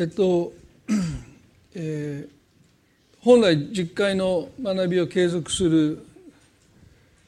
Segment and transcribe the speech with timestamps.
[0.00, 0.52] えっと、
[1.74, 6.06] えー、本来実会の学びを継続する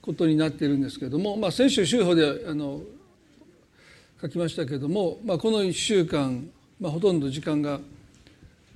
[0.00, 2.80] ことになっているんですけれども、まあ、先週週報であの
[4.22, 6.48] 書きましたけれども、まあ、この1週間、
[6.78, 7.80] まあ、ほとんど時間が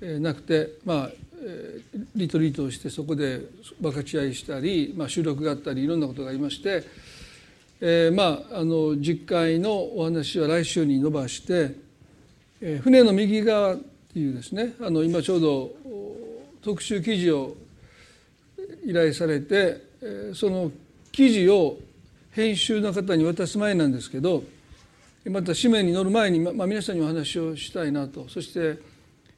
[0.01, 1.11] なくて、まあ、
[2.17, 3.43] リトリートをしてそこで
[3.81, 6.83] 分かち合いしたり、まあ、収録があったりいろんなことがありまして、
[7.81, 11.84] えー、まああの実会のお話は来週に伸ばして、
[12.67, 15.71] えー、船の右側っていうですねあの今ちょうど
[16.63, 17.57] 特集記事を
[18.87, 20.73] 依頼されて、えー、その
[21.13, 21.77] 記事を
[22.31, 24.43] 編集の方に渡す前なんですけど
[25.27, 28.29] また紙面に載る前に、まあ、皆さんにお話をしたいなと。
[28.29, 28.79] そして、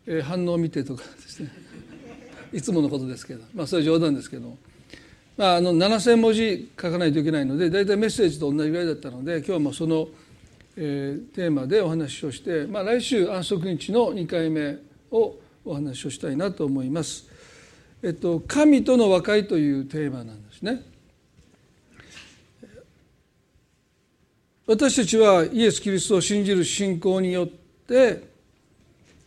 [0.05, 1.53] えー、反応を見てとかですね。
[2.53, 3.45] いつものことですけど。
[3.55, 4.57] まあそれ冗談ですけど
[5.37, 10.09] まあ、あの7,000文字書かないといけないので大体メッセージと同じぐらいだったので今日もその、
[10.77, 14.77] えー、テーマでお話をして、まあ、来週安息日の2回目
[15.11, 17.29] をお話をしたいなと思います。
[18.03, 20.83] えっと、神との和解というテーマなんですね。
[24.67, 28.29] 私たちはイエス・キリストを信じる信仰によって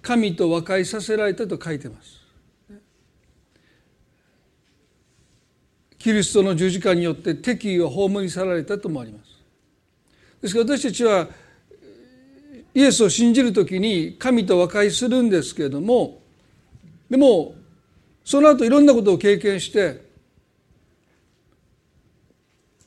[0.02, 2.20] 神と和解させられたと書いてます。
[5.98, 9.29] キリストの十字架によって敵意を葬り去られたともあります。
[10.42, 11.28] ですから私たちは
[12.74, 16.22] イエスを信じる時に神と和解するんですけれども
[17.10, 17.56] でも
[18.24, 20.08] その後いろんなことを経験して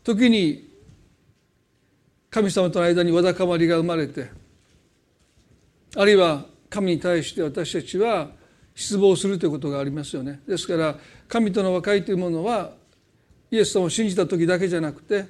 [0.04, 0.70] 時に
[2.30, 4.30] 神様との間にわだかまりが生まれて
[5.96, 8.30] あるいは神に対して私たちは
[8.74, 10.40] 失望するということがありますよね。
[10.48, 10.96] ですから
[11.28, 12.72] 神との和解というものは
[13.50, 15.26] イエス様を信じた時だけじゃなくて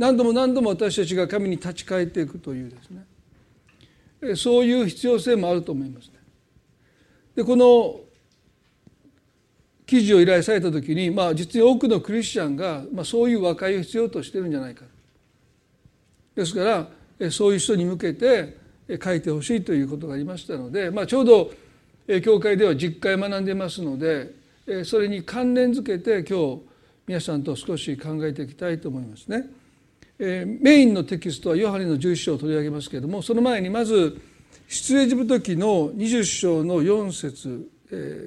[0.00, 6.14] 何度も何度も私たちが神に立ち返っていくというですねそういう必要性もあると思いますね。
[7.36, 8.00] でこの
[9.84, 14.84] 記事を依頼された時に、まあ、実に多くのクリスチャンが、まあ、そういう和解を必要としてるんじゃないか
[16.34, 16.88] ですか
[17.20, 18.56] らそういう人に向けて
[19.02, 21.52] 書いてほしいということがありましたので、まあ、ちょうど
[22.22, 24.32] 教会では実会学んでますので
[24.84, 26.62] それに関連づけて今日
[27.06, 29.59] 皆さんと少し考えていきたいと思いますね。
[30.20, 34.20] メインのテキストはヨハネの11章を取り上げますけれどもその前にまず
[34.68, 37.70] 出エジプト記の20章の4節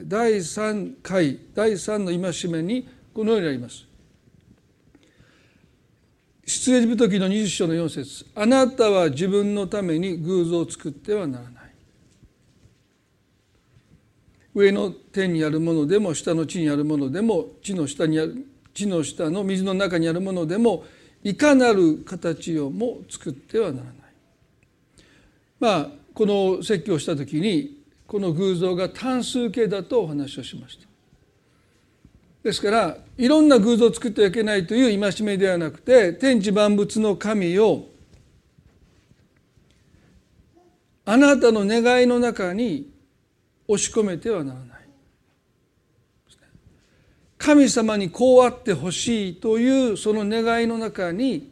[0.08, 3.86] 第3回第3の戒めにこのようにあります。
[6.46, 11.64] 出エジプト記の20章の4節あなたは自分のために偶像を作ってはならない」
[14.56, 20.84] 上の天にあるものでも下の地にあるものでも地の下にある地の下の水の中にあるものでも
[21.24, 23.94] いかなる形をも作ってはならない。
[25.60, 30.88] まあこの説教をした時にこの偶像が単数形だとお話をしました。
[32.44, 37.88] ですからいろんな偶像を作ってはいけないという戒めではなくて天地万物の神を
[41.06, 42.92] あなたの願いの中に
[43.68, 44.73] 押し込めてはならない
[47.44, 51.52] 神様にこうあってほしいというその願いの中に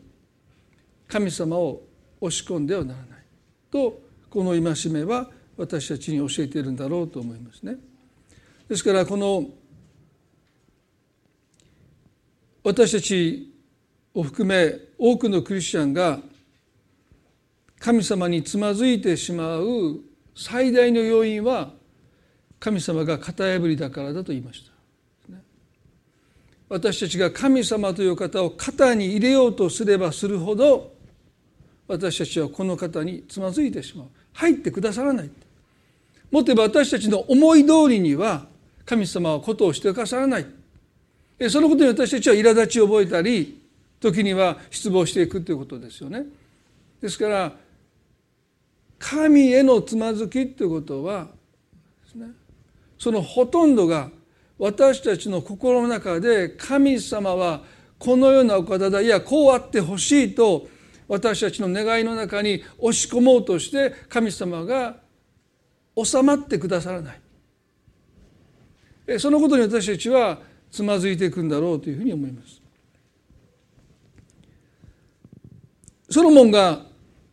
[1.05, 1.81] 神様を
[2.21, 3.25] 押し込んではならない
[3.69, 7.75] とこの戒めは私たちに教えているんだろうと思いますね。
[8.69, 9.49] ですからこの
[12.63, 13.53] 私たち
[14.13, 16.19] を含め多くのクリスチャンが
[17.79, 19.99] 神様につまずいてしまう
[20.37, 21.73] 最大の要因は
[22.61, 24.70] 神様が型破りだからだと言いました
[26.71, 30.93] 私たちが神様という方を肩に入れようとすればするほど
[31.85, 34.07] 私たちはこの方につまずいてしまう。
[34.31, 35.29] 入ってくださらない。
[36.31, 38.45] もっと言えば私たちの思い通りには
[38.85, 40.45] 神様はことをしてくださらない。
[41.49, 43.61] そのことに私たちは苛立ちを覚えたり
[43.99, 46.23] 時には失望していくということですよね。
[47.01, 47.51] ですから
[48.97, 51.27] 神へのつまずきということは
[52.15, 52.27] ね
[52.97, 54.09] そのほとんどが
[54.61, 57.63] 私たちの心の中で神様は
[57.97, 59.01] このようなお方だ。
[59.01, 60.67] いやこうあってほしいと
[61.07, 64.97] 私たちの願いの中に押し込もうとして神様が
[65.97, 67.11] 収まってくださらな
[69.07, 69.19] い。
[69.19, 70.37] そのことに私たちは
[70.69, 72.61] つまずいていくんだろうというふうに思います。
[76.11, 76.85] ソロモンが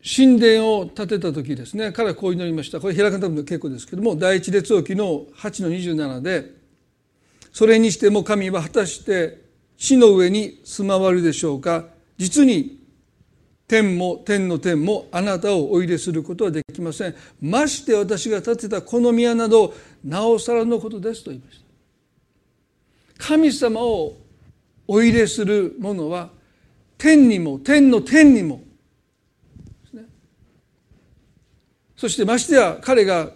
[0.02, 1.92] 神殿を建てた時ですね。
[1.92, 2.80] 彼はこう祈りました。
[2.80, 6.56] これ平方の稽古ですけども第一列王記の8の27で
[7.52, 9.40] 「それにしても神は果たして
[9.76, 11.86] 地の上に住まわるでしょうか？
[12.16, 12.78] 実に
[13.66, 17.14] 天も天の天もあなたをお入れすることはできません。
[17.40, 21.60] まして私が建てたこの宮などなおさらのことですと言いまし
[23.18, 23.26] た。
[23.26, 24.16] 神様を
[24.86, 26.30] お入れするものは
[26.96, 28.62] 天にも天の天にも
[29.92, 30.04] ね。
[31.96, 33.30] そしてましてや彼が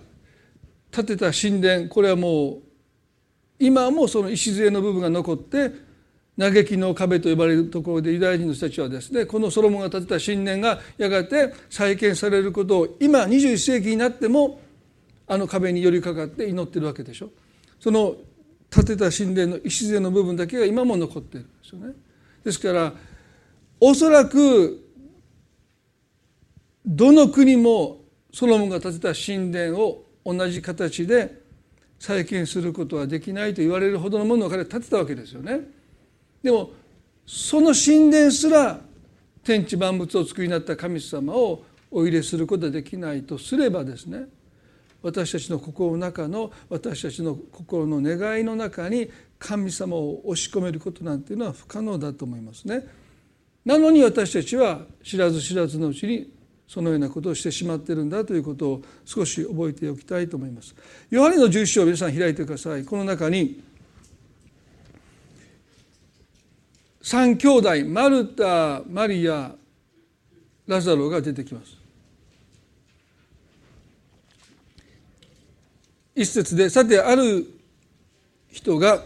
[0.91, 2.63] 建てた神殿これはもう
[3.63, 5.71] 今もその礎の部分が残って
[6.37, 14.61] 嘆きの壁と呼ばれるところでユダヤ人の人たちはですねこのソロモンが建てた神殿がやがて再建されることを今21世紀になっても
[15.29, 17.31] あの壁に寄りかかって祈ってるわけでしょ。
[17.79, 18.17] その
[18.69, 21.95] 建てた神殿の礎の部分だけが今も残ってるんですよね。
[22.43, 22.93] ですから
[23.79, 24.85] おそらく
[26.85, 28.01] どの国も
[28.33, 31.42] ソロモンが建てた神殿を同じ形で
[32.03, 35.61] 再建することはできないと言われるほどのものを彼は建てたわけですよね。
[36.43, 36.71] でも
[37.25, 38.81] その神殿すら
[39.45, 41.63] 天地万物を作りになった神様を
[41.93, 44.25] お入れすることができないとすればですね
[45.01, 49.09] 私たちの心の中の私たちの心の願いの中に
[49.39, 52.85] 神様を押し込めることなんていうのは不可能だと思いますね。
[53.65, 56.32] なのに私たちは知らず知らずのうちに
[56.69, 60.75] そのようなことをしてしまっているんだということを少し覚えておきたいと思います。
[61.11, 62.85] ヨハネの11章を皆さん開いてください。
[62.85, 63.63] この中に
[67.03, 69.53] 三兄弟マルタマリア
[70.67, 71.77] ラザロが出てきます
[76.15, 77.47] 一節でさてある
[78.51, 79.03] 人が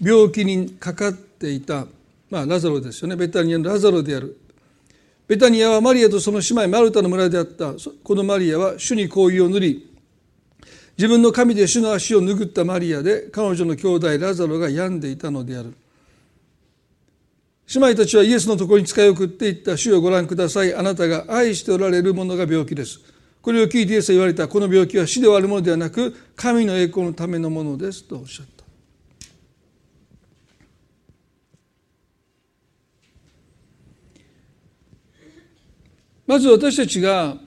[0.00, 1.86] 病気にかかっていた、
[2.30, 4.38] まあ、ラザロですよねベタニアのラザロである
[5.28, 7.74] ベタニアはマリアとその姉妹マルタの村であった。
[8.02, 9.94] このマリアは主に香油を塗り
[10.96, 15.74] 自分の神で主の足を拭ったマリアで彼女の兄弟ラザロが病んでいたのである。
[17.72, 20.74] 姉妹たちはイエスのところに使い送って言った主をご覧ください。
[20.74, 22.98] あなたが愛しておられるものが病気です。
[23.42, 24.48] これを聞いてイエスは言われた。
[24.48, 28.57] この病気は死で終わるものではなく神の栄光のためのものですとおっしゃった。
[36.28, 37.38] まず私たちが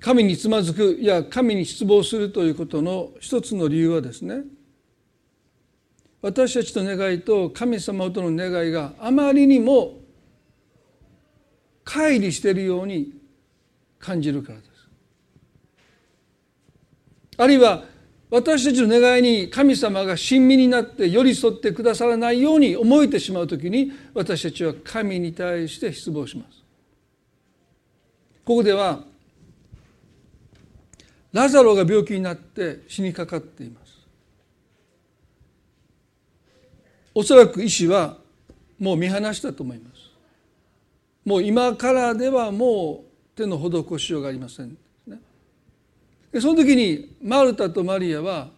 [0.00, 4.44] 神につまずくいや神に失望するということの一つの理由はですね
[6.22, 9.96] 私たちの願いと神様との願いがあまりにも
[11.84, 13.12] 乖離しているように
[13.98, 14.68] 感じるからです。
[17.36, 17.84] あるいは
[18.30, 26.57] 私たちの願いに神様が親身になって寄り添ってくださらないように思えてしまうときに私たちは神に対して失望します。
[28.48, 29.04] ここでは
[31.34, 33.92] ラザロが病気になって死にかかっています。
[37.14, 38.16] おそらく医師は
[38.78, 40.00] もう見放したと思います。
[41.26, 44.78] もう今からではもう手の施しようがありません。
[46.32, 48.48] でその時にマルタとマリアは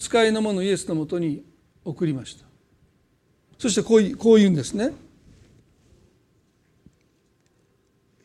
[0.00, 1.44] 使いの者イエスのもとに
[1.84, 2.44] 送りました。
[3.56, 4.94] そしてこうこう言うんですね。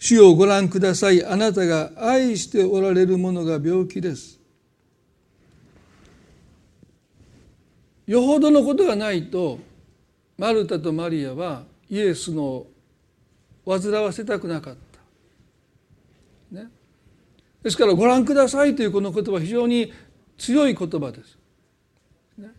[0.04, 4.38] 主をご覧くださいあなたが愛しておられるものが病気です
[8.06, 9.60] よほどのことがないと
[10.38, 12.66] マルタとマリアはイエスの
[13.66, 14.76] 煩わせたくなかっ
[16.52, 16.60] た。
[16.60, 16.68] ね、
[17.62, 19.94] ですからご覧くださいというこの言葉非常に
[20.38, 21.38] 強い言葉です。
[22.38, 22.50] ね、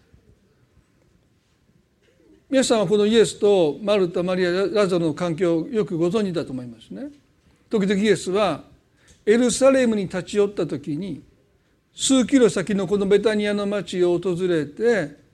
[2.49, 7.11] 皆さんはこのイエスとマルタマリアラザロの関係をよくご存知だと思いますね。
[7.71, 8.65] 時々イエスは
[9.27, 11.23] エルサレムに立ち寄った時に
[11.95, 15.25] 数キロ先のこのベタニアの町を訪れて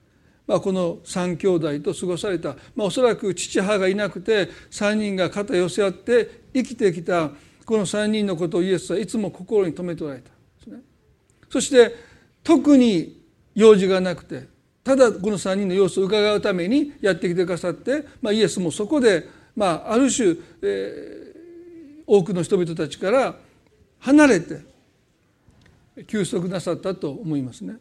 [0.51, 7.29] まあ、この3兄弟と過ごされた、まあ、おそらく父母がいなくて3人が肩寄せ合って生きてきた
[7.65, 10.29] この3人のことをイエスはいつも心に留めておられた
[10.69, 10.81] ね。
[11.49, 11.95] そして
[12.43, 13.23] 特に
[13.55, 14.49] 用事がなくて
[14.83, 21.20] ただこの3人の様子を伺うためにやってきてくださって、まあ、イエスもそこで、まあ、ある種、えー、
[22.07, 23.35] 多くの人々たちから
[23.99, 24.61] 離れて
[26.07, 27.75] 休息なさったと思いますね。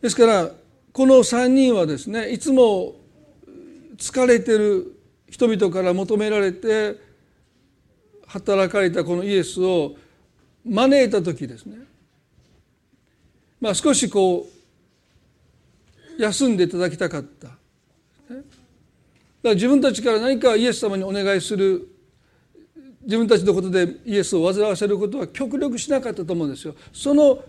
[0.00, 0.50] ですから
[0.92, 2.96] この3人はですねいつも
[3.96, 6.96] 疲れてる人々から求められて
[8.26, 9.94] 働かれたこのイエスを
[10.64, 11.78] 招いた時ですね
[13.60, 14.48] まあ少しこ
[16.18, 17.48] う休んでいただきたかった。
[17.48, 17.56] だか
[19.42, 21.88] ら自分たちから何かイエス様にお願いする
[23.04, 26.74] 自分たちのことでイエスを煩わせることは極力しなかったと思うんですよ。
[26.92, 27.42] その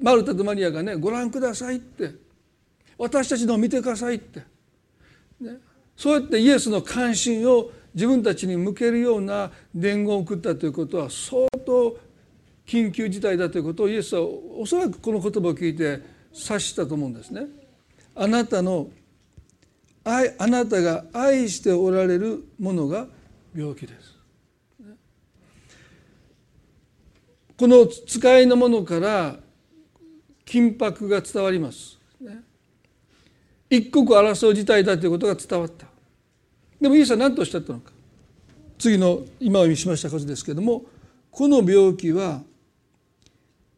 [0.00, 2.12] マルタとマリアがねご覧くださいって
[2.98, 4.40] 私たちのを見てくださいって、
[5.40, 5.58] ね、
[5.96, 11.98] そうやってイエスの関心を自分たちに向けるような伝言を送ったということは相当
[12.66, 17.46] 緊急事態だということをイエスはおそらくこの言葉を聞いて察したと思うんですね。
[18.14, 18.88] あなたの
[20.04, 23.06] 愛あなたが愛しておられるものが
[23.54, 24.05] 病気です。
[27.58, 29.36] この使いのものから
[30.44, 31.98] 緊迫が伝わります。
[32.20, 32.42] ね
[33.68, 35.86] 一刻争う事態だということが伝わった。
[36.80, 37.92] でもイエスは何とおっしゃったのか。
[38.78, 40.84] 次の今お読みしましたことですけれども
[41.30, 42.42] この病気は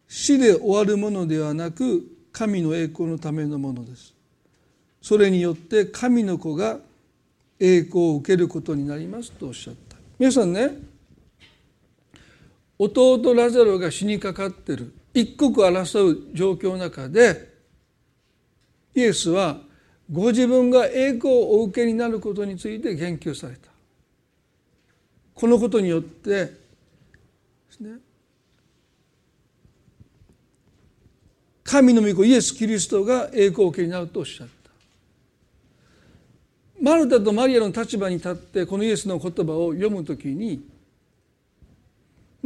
[0.09, 4.15] 死で終わるものではなく神の栄光のためのものです。
[5.01, 6.81] それによって神の子が
[7.61, 10.77] 栄光を受けることになりますとおっしゃった皆さんね
[12.79, 14.93] 弟ラザロが死にかかってる。
[15.15, 17.49] 一刻争う状況の中で
[18.95, 19.59] イエスは
[20.11, 23.69] ご自分が栄光をお受けになることについて言及された。
[25.35, 26.53] このことによってで
[27.71, 27.99] すね
[31.65, 34.53] 神の御子イエス・キリストが栄光を受けになるとおっしゃった。
[36.81, 40.63] マルタとマリアの立場に立ってこのイエスの言葉を読むときに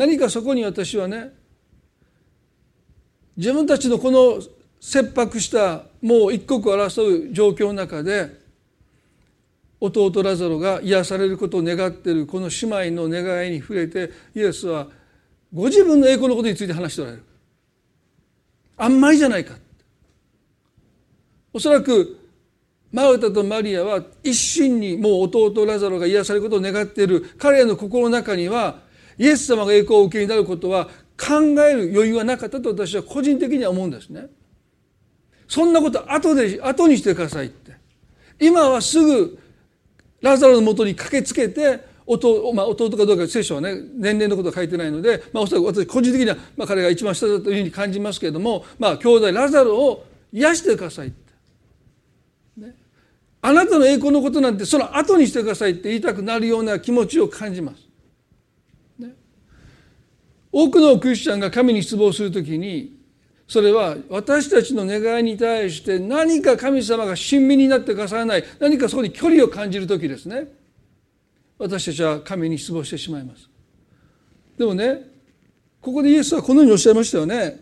[0.02, 1.30] 何かそこに私はね
[3.36, 4.42] 自分たちのこの
[4.80, 8.36] 切迫したもう一刻を争う状況の中で
[9.78, 14.88] 弟ラザロが癒されることを願っているこの姉妹の願いに触れてイエスは
[15.54, 17.22] ご自分の栄光のことについて話しておられる。
[18.78, 19.54] あんまりじゃないか。
[21.52, 22.18] おそらく
[22.90, 27.22] マルタとマリアは一心にもう弟ラザロが癒されることを願っている。
[27.38, 30.86] 彼らの心の中にはイエス様が栄光を受けになることは
[31.18, 34.26] 考える余裕はなかったと私は個人的には思うんですね。
[35.46, 37.76] そんなこと後で後にしてくださいって
[38.40, 39.38] 今はすぐ
[40.22, 51.32] ラザロのもとに駆けつけて弟,、まあ、弟かどうか聖書はね年齢のことは書いてないので、まあ、おそらく私個人的には、まあ、彼が一番下だというふうに感じますけれども、まあ、兄弟ラザロを癒してくださいって、
[52.56, 52.74] ね
[53.42, 57.91] あなたの栄光のことなんてその後にしてくださいって言いたくなるような気持ちを感じます。
[60.52, 63.00] 多くのクリスチャンが神に失望するときに
[63.48, 70.46] それは私たちの願いに対して何か神様が親身になってくださらない何かそこに距離を感じる時ですね。
[71.58, 73.48] 私たちは神に失望してしまいます。
[74.58, 75.10] でもね
[75.80, 77.60] ここでイエスはこのようにおっしゃいましたよね。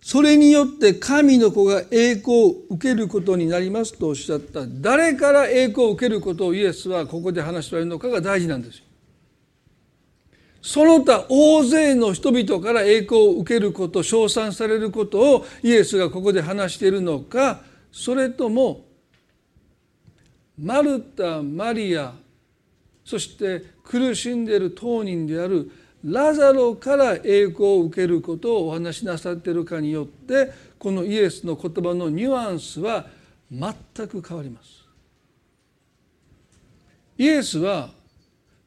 [0.00, 4.66] それによって神の子が栄光を受けることになりますとおっしゃった。
[4.66, 8.84] 誰から栄光を受けることをイエスはここで話しておられるのかが大事なんですよ。
[10.60, 17.60] その他大勢の人々から栄光を受けること称賛されることをイエスがここで話しているのか
[17.92, 18.84] それとも
[20.60, 22.14] マルタマリア
[23.04, 25.70] そして苦しんでいる当人である
[26.04, 33.06] ラザロから栄光を受けることをお話しなさっているかによってこのイエスの言葉のニュアンスは
[33.50, 33.72] 全
[34.08, 34.86] く変わります。
[37.16, 37.90] イエスは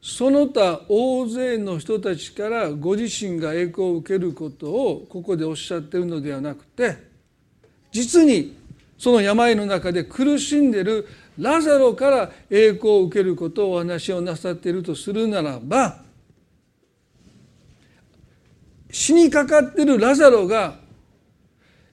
[0.02, 6.98] その他大勢の人たちからご自身が栄光を受けることをここでおっしゃってるのではなくて
[7.92, 8.58] 実に
[8.98, 16.02] その病の中で苦しんでいるラザロから栄光を受けることをお話をなさっているとするならば
[18.92, 20.76] 死にかかってるラザロが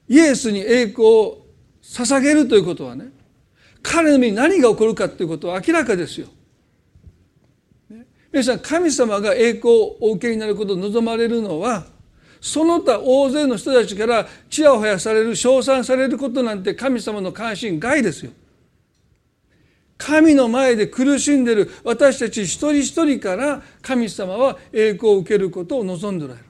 [0.08, 1.46] イエスに栄光を
[1.82, 3.06] 捧げるということはね
[3.82, 6.28] 彼の身に何が起こるかということは明らかですよ。
[8.30, 11.86] 皆さん神様が栄光をお受けになることを望まれるのは
[12.40, 18.32] その他大勢の人たちからちやほやされる称賛されることなんて神様の関心外ですよ。
[19.96, 26.46] 神の前で苦しんでる私たち一人一人から神様は栄光を受けることを望んでおられる。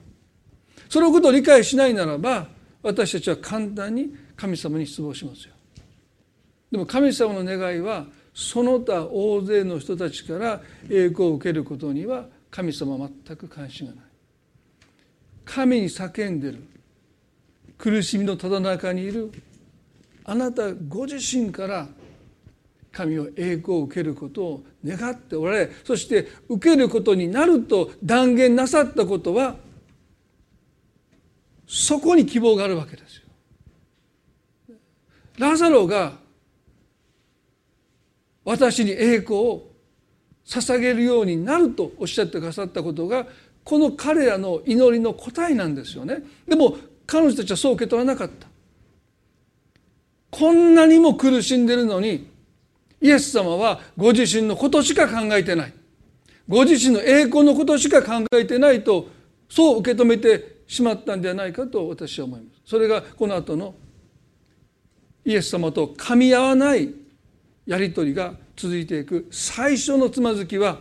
[0.90, 2.48] そのことを理解しないならば
[2.82, 5.54] 私たちは簡単に神様に失望しますよ。
[6.70, 8.04] でも神様の願いは
[8.38, 14.04] その他大勢の人たちから栄光を受けることには神様は全く関心がない。
[15.44, 16.62] 神に叫んでる
[17.76, 19.32] 苦しみのただ中にいる
[20.24, 21.88] あなたご自身から
[22.92, 29.56] 神を栄光を受けることを願っておられそして受けることになると断言なさったことは
[31.66, 33.16] そこに希望があるわけです
[34.68, 34.76] よ。
[35.38, 36.27] ラザロが
[38.48, 39.62] 私に栄光を
[40.46, 43.26] 捧げるようになるとおっしゃってくださったことが
[43.62, 46.22] この彼らの祈りの答えなんですよね。
[46.46, 48.48] でも彼女たちはそう受け取らなかった。
[50.30, 52.30] こんなにも苦しんでるのに
[53.02, 55.72] イエス様はご自身のことしか考えてない
[56.48, 59.08] ご自身の栄光のことしか考えてないと
[59.50, 63.74] そう受け止めてしまったんではないかと私は思いますそれがこの後の
[65.24, 67.07] イエス様と噛み合わない
[67.68, 69.28] やり取りが続いていく。
[69.30, 70.78] 最初のつまずきは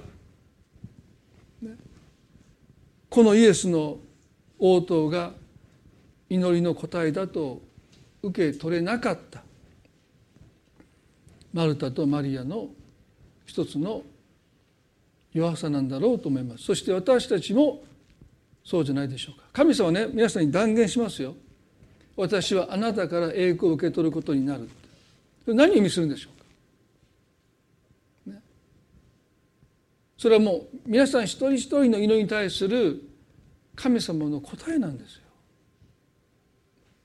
[3.10, 3.98] このイエスの
[4.58, 5.34] 応答が
[6.30, 7.62] 祈りの答えだと
[8.24, 9.44] 受け取れなかった。
[11.52, 12.70] マルタとマリアの
[13.46, 14.04] 一つの
[15.34, 16.64] 弱さなんだろうと思います。
[16.64, 17.84] そして私たちも
[18.64, 19.46] そうじゃないでしょうか。
[19.52, 21.36] 神様はね皆さんに断言しますよ。
[22.16, 24.70] 私はあなたから栄光を受け取ることになる。
[25.46, 26.30] 何を意味するんでしょ
[28.26, 28.42] うか、ね、
[30.18, 33.02] それはもう皆さん一人一人の祈りに対する
[33.76, 35.22] 神様の答えなんですよ。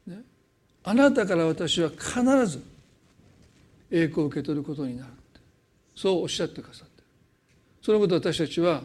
[0.06, 0.22] ね。
[0.82, 2.62] あなたから私は必ず
[3.90, 5.12] 栄光を受け取ることになる
[5.94, 7.02] そうおっしゃってくださって
[7.82, 8.82] そのことを私たちは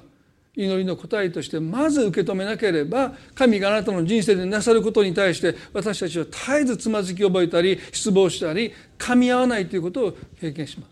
[0.56, 10.88] 祈りの答えとしてまず受け止めなければ神があなたの人生でなさることに対して私たちは絶えずつまずき覚えたり失望したり噛み合わないということを経験しま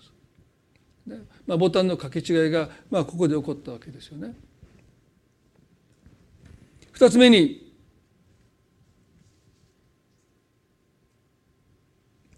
[1.07, 1.25] す。
[1.47, 4.35] まあ、ボタンの掛け違いが、まあ、ここで起こったわけですよね。
[6.91, 7.65] 二つ目に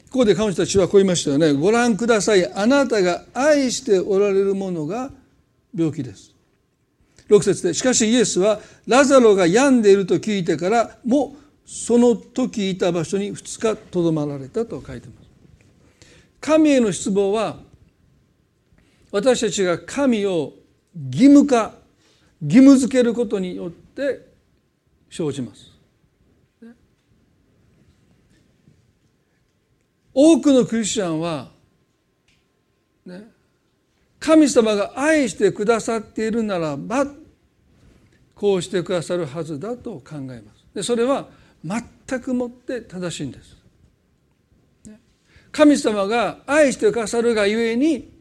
[0.10, 1.54] ここで彼女たちはこう言いましたよね。
[1.54, 2.52] ご覧ください。
[2.54, 5.12] あなたが愛しておられるものが
[5.76, 6.34] 病気です。
[7.30, 11.36] 6節でしかしイエスはラザロが病んでいると聞いてからも
[11.66, 15.28] その時いた場所に2日とどまられたと書いてます。
[16.40, 17.58] 神への失望は
[19.18, 20.54] 私たちが神を
[21.10, 21.74] 義務化
[22.40, 24.28] 義務づけることによって
[25.10, 25.72] 生じます。
[30.14, 31.50] 多くのクリスチャンは、
[33.06, 33.28] ね、
[34.20, 37.06] 神様が愛してくださっているならば
[38.36, 40.66] こうしてくださるはずだと考えます。
[40.76, 41.28] でそれは
[41.64, 43.58] 全くもって正しいんです。
[45.52, 48.17] 神様が愛してくださるがゆえに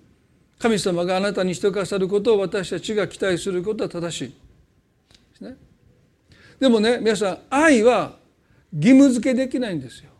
[0.59, 4.29] 神様があなたにしてくださることを私たちが期待することは正しい。
[4.29, 4.35] で
[5.37, 5.57] すね。
[6.59, 8.17] でもね皆さん愛は
[8.73, 10.11] 義務付けできないんですよ。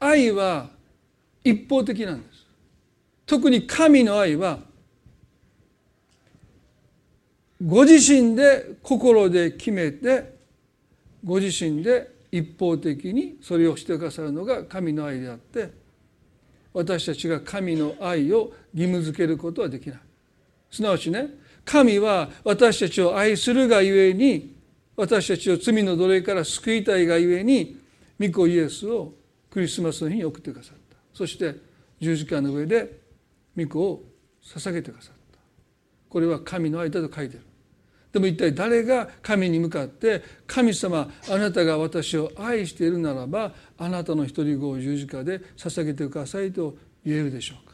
[0.00, 0.70] 愛は
[1.44, 2.46] 一方的なんです。
[3.26, 4.58] 特に神の愛は
[7.64, 10.34] ご自身で心で決めて
[11.22, 15.70] ご自身で一方的にそれをしてくださるのが神の愛であって
[16.72, 20.00] 私たちが神の愛を義務づけることはできない。
[20.70, 21.28] すなわちね
[21.64, 24.56] 神は私たちを愛するがゆえに
[24.96, 27.78] 私たちを罪の奴隷から救いたいがゆえに
[28.18, 29.14] 御子イエスを
[29.50, 30.96] クリスマスの日に送ってくださった。
[31.12, 31.54] そして
[32.00, 32.98] 十字架の上で
[33.56, 34.04] 御子を
[34.44, 35.38] 捧げてくださった。
[36.08, 37.42] これは神の愛だと書いてる。
[38.12, 47.69] でも一体誰が神に向かって神様あなたが私を愛しているならばあなたの一人子を十字架で捧げてくださいと言えるでしょうか。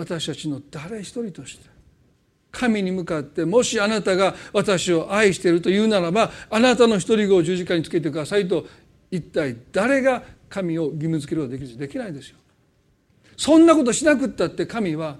[0.00, 1.68] 私たちの誰一人として
[2.50, 8.66] 神に向かってもしあなたが私を愛しているというならばあなたの一人子を十字架につけてくださいと
[9.10, 12.36] 一体誰が神を義務付けることができるできないですよ。
[13.36, 15.16] そんなことしなくったって神は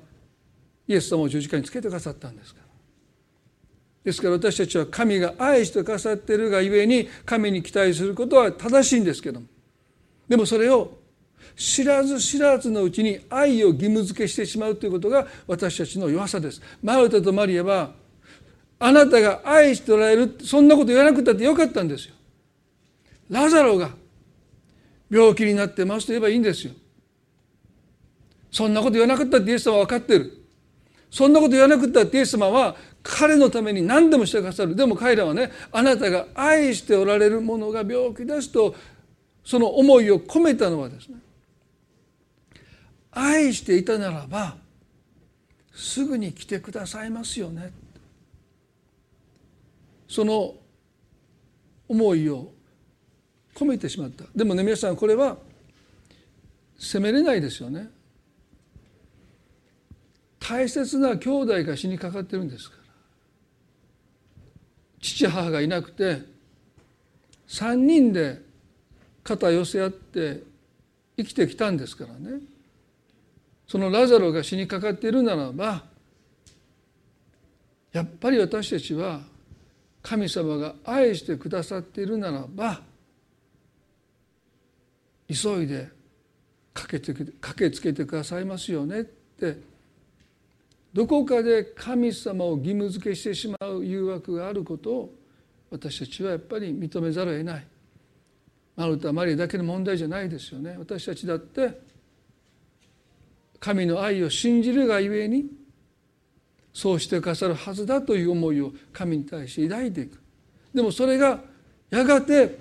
[0.88, 2.66] イエス様を十字架につけてくださったんですから。
[4.04, 9.46] ですから私たちは神が愛してくださっているがゆえに神に期待することは正しいんですけども
[10.28, 10.99] でもそれを
[11.56, 16.60] 知らず知らずのうちに愛を義務付けしてしまうということが私たちの弱さです。
[16.82, 17.92] マルタとマリアは
[18.78, 22.14] あなたが愛しておられるそんなこと言わなくたってよかったんですよ。
[23.28, 23.90] ラザロが
[25.10, 26.72] 病気になってますと言えばいいんですよ。
[28.50, 30.36] そんなこと言わなかったってイエス様は分かってる。
[31.10, 34.74] そんなこと言わなくったってイエス様は彼のために何でもしてくださる。
[34.74, 38.74] でも彼らはね、あなたが愛しておられるものが病気ですと、
[39.44, 41.16] その思いを込めたのはですね、
[43.12, 44.56] 愛していたならば、
[45.72, 47.72] すぐに来てくださいますよね。
[50.08, 50.54] その
[51.88, 52.52] 思いを
[53.54, 54.24] 込めてしまった。
[54.34, 55.36] でもね皆さんこれは
[56.78, 57.90] 責めれないですよね。
[60.38, 62.82] 大切な兄弟が死にかかってるんですから。
[65.00, 66.22] 父母がいなくて
[67.48, 68.42] 3人で
[69.22, 70.42] 肩寄せ合って
[71.16, 72.40] 生きてきたんですからね。
[73.70, 75.84] そのラザロが死にかかっているならば
[77.92, 79.20] やっぱり私たちは
[80.02, 82.80] 神様が愛してくださっているならば
[85.28, 85.88] 急いで
[86.74, 89.56] 駆けつけて駆けつけてくださいますよねって
[90.92, 95.14] どこかで神様を義務付けしてしまう誘惑があることを
[95.70, 97.66] 私たちはやっぱり認めざるを得ない。
[98.74, 100.74] マルタ・マリアだけの問題じゃないですよね。
[100.76, 101.89] 私たちだって
[103.60, 105.44] 神の愛を信じるがゆえに
[106.72, 110.18] そうしてくださるはずだという思いを神に対して抱いていく。
[110.74, 111.40] でもそれが
[111.90, 112.58] やがて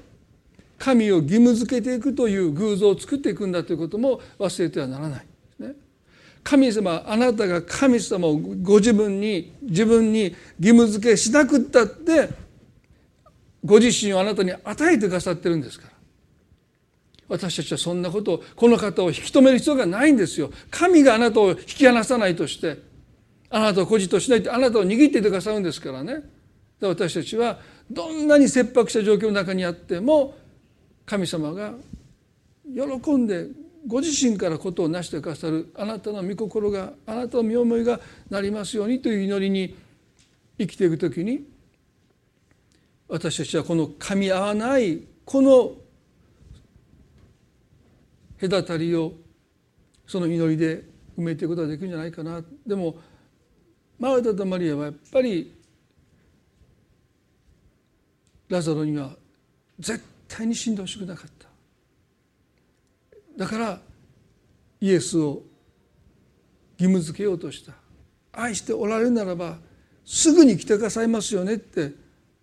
[0.77, 5.25] 神を義務付けていくという偶像を作っていくんだということも忘れてはならない。
[5.59, 5.73] ね。
[6.43, 12.29] 神様あなたが神様をご自分に自分に義務付けしなくったって
[13.63, 15.98] ご自身をあなたに与えてくださってるんですから。
[17.29, 20.51] 私たちはそんなことをこの方を引き止める必要がないんですよ。
[20.71, 22.79] 神があなたを引き離さないとして
[23.49, 26.23] あなたを孤児としないってあなたを握っててくださるんですからね。
[26.81, 27.59] 私たちは
[27.91, 30.35] どんなに切迫した状況の中にあっても
[31.05, 31.73] 神様が
[32.73, 33.47] 喜んで
[33.87, 39.75] ご自身からことを成してくださるあなたの御心があなたの身思いがなりますようにという祈りに
[40.57, 41.45] 生きていく時に
[43.07, 45.71] 私たちはこの噛み合わないこの
[48.39, 49.13] 隔たりを
[50.07, 50.83] その祈りで
[51.17, 52.41] 埋めていくことができるんじゃないかな。
[52.65, 52.95] でも
[53.99, 55.53] マルタとマリアはやっぱり
[58.47, 59.11] ラザロには
[59.77, 61.47] 絶対に死んでほしくなかった。
[63.37, 63.81] だから
[64.81, 65.43] イエスを
[66.77, 67.73] 義務付けようとした。
[68.31, 69.57] 愛しておられるならば
[70.05, 71.91] すぐに来てくださいますよねって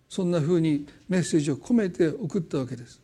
[0.07, 3.01] そんなふうにメッセージを込めて送ったわけです。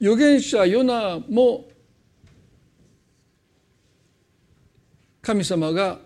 [0.00, 1.68] 預言者ヨナも
[5.20, 5.98] 神様が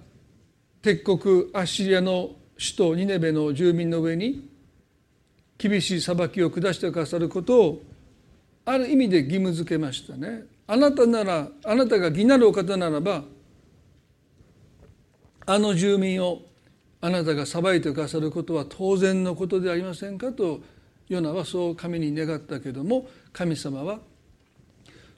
[0.82, 4.50] 敵国アッシリアの首都ニネベの住民の上に
[5.56, 7.82] 厳しい裁きを下してくださることを
[8.64, 10.44] ある意味で義務付けましたね。
[10.66, 13.22] あなたならあなたが義なるお方ならば
[15.46, 16.42] あの住民を
[17.00, 20.60] あなたが裁いてくださることは当然のことでありませんかと
[21.08, 23.98] ヨナはそう神に願ったけども神様は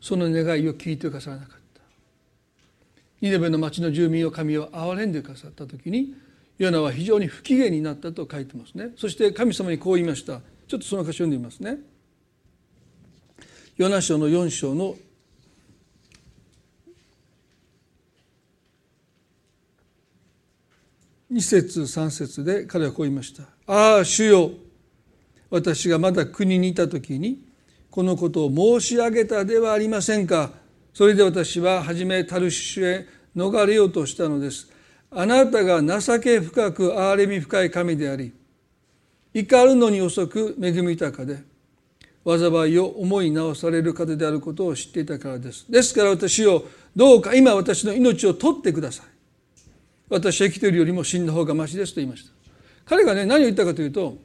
[0.00, 1.80] その願いを聞いてくださらなかった。
[3.20, 6.14] ニネベの町の住民を神は憐れんでくださった時に
[6.58, 8.90] ヨナは非常に不機嫌になったと書いてますね。
[8.96, 10.40] そして神様にこう言いました。
[10.68, 11.78] ちょっとその箇所読んでみますね。
[13.76, 14.96] ヨナ書の4章の
[21.30, 24.50] 2節3節で彼はこう言いました「ああ主よ
[25.50, 27.40] 私がまだ国にいた時に
[27.90, 30.50] このことを申し上げたではありませんか。
[30.92, 33.06] それで私は初めタルシュへ
[33.36, 34.70] 逃れようとしたのです。
[35.10, 38.32] あなたが情け深く憐れみ深い神であり
[39.32, 41.42] 怒るのに遅く恵み豊かで
[42.24, 45.70] 災いを思い直される方であることを知っていたからです。
[45.70, 49.06] ですから私をどうか今私の命を取ってください。
[50.08, 52.32] 私は生きているよりも死んだ方がましですと言いました。
[52.84, 54.18] 彼がね何を言ったかというと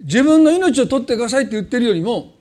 [0.00, 2.34] 自分の命を取ってくださいって言ってるよりも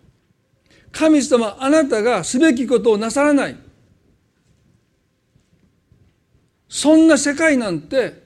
[0.91, 3.55] 神様あなたがすべきことをなさらない。
[6.67, 8.23] そんな世界なんて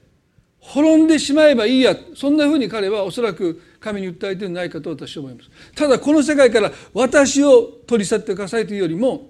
[0.59, 1.95] 滅んでしまえばいいや。
[2.15, 5.49] そんなふうに彼はおそらく神に訴えてるんないかと私は思います。
[5.75, 9.29] ただこの世界から私を取り去ってくださいというよりも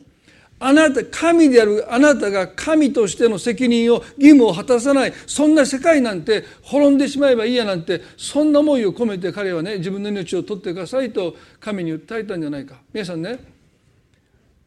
[0.66, 13.40] あなた神であるあなたが神としての責任を義務を果たさないそんな世界なんて滅んでしまえばいいやなんてそんな思いを込めて彼はね自分の命を取ってくださいと神に訴えたんじゃないか皆さんね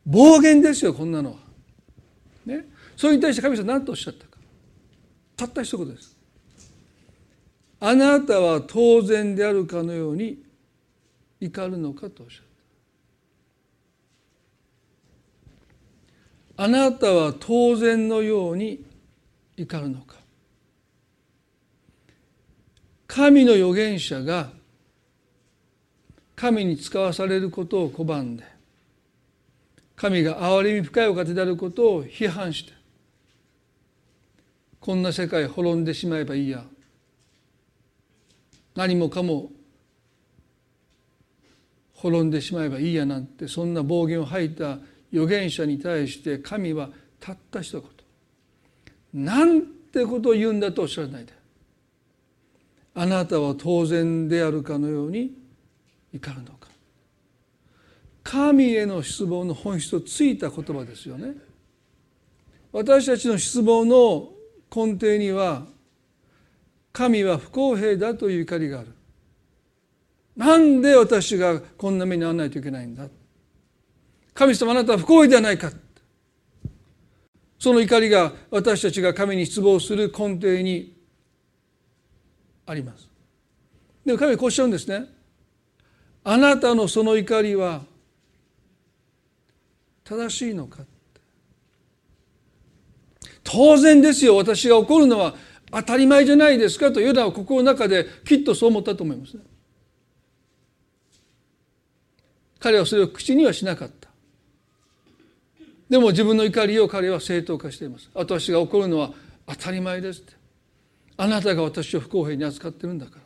[0.04, 1.36] 暴言ですよこんなのは。
[2.44, 4.36] ね、それに対して神様何とおっしゃったか
[5.36, 6.16] たった一言です。
[7.80, 10.42] あなたは当然であるかのように
[11.40, 12.45] 怒るのかとおっしゃる。
[16.56, 18.84] あなたは当然のように
[19.56, 20.16] 怒るのか。
[23.06, 24.50] 神の預言者が
[26.34, 28.44] 神に使わされることを拒んで
[29.94, 32.72] 神が憐れみ深いお方であることを批判して
[34.80, 36.64] こんな世界滅んでしまえばいいや。
[38.74, 39.50] 何もかも
[41.94, 44.78] 滅んでしまえばいいやなんてそんな暴言を吐いた
[45.16, 49.24] 預言者に対して神はたった一言。
[49.24, 51.32] なんてことを言うんだとおっしゃらないで。
[52.94, 55.32] あなたは当然であるかのように
[56.12, 56.68] 怒るのか。
[58.22, 61.34] 神への失望の本質をついた言葉ですよね。
[62.72, 64.32] 私たちの失望の
[64.74, 65.66] 根底には
[66.92, 68.88] 神は不公平だという怒りがある。
[70.36, 73.08] なんで私がこんな目に遭わないといけないんだ。
[74.36, 75.72] 神様あなたは不公平ではないか。
[77.58, 80.94] その怒りが私たちが神に失望する根底に
[82.66, 83.08] あります。
[84.04, 85.06] でも神はこうおっしゃるんですね。
[86.22, 87.80] あなたのその怒りは
[90.04, 90.80] 正しいのか。
[93.42, 94.36] 当然ですよ。
[94.36, 95.34] 私が怒るのは
[95.70, 96.92] 当たり前じゃないですか。
[96.92, 99.42] とユダは心の中できっとそう思ったと思いますね。
[102.58, 103.95] 彼はそれを口にはしなかった。
[105.88, 108.10] でも自分の怒りを彼は正当化しています。
[108.14, 109.12] 私が怒るのは
[109.46, 110.32] 当たり前ですって。
[111.16, 113.20] あなたが私を不公平に扱ってるんだか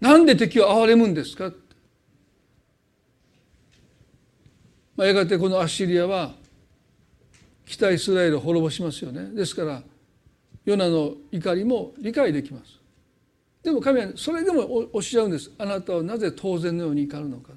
[0.00, 0.08] ら。
[0.10, 1.52] なんで敵を憐れむんですか
[4.96, 6.34] まあ、やがてこのアッシリアは
[7.66, 9.82] 北イスラエルを滅ぼしますよねですから
[10.64, 12.78] ヨナの怒りも理解できます
[13.62, 17.52] でも神はそれでもおっしゃるんですあなたはなぜ当然のように怒るのか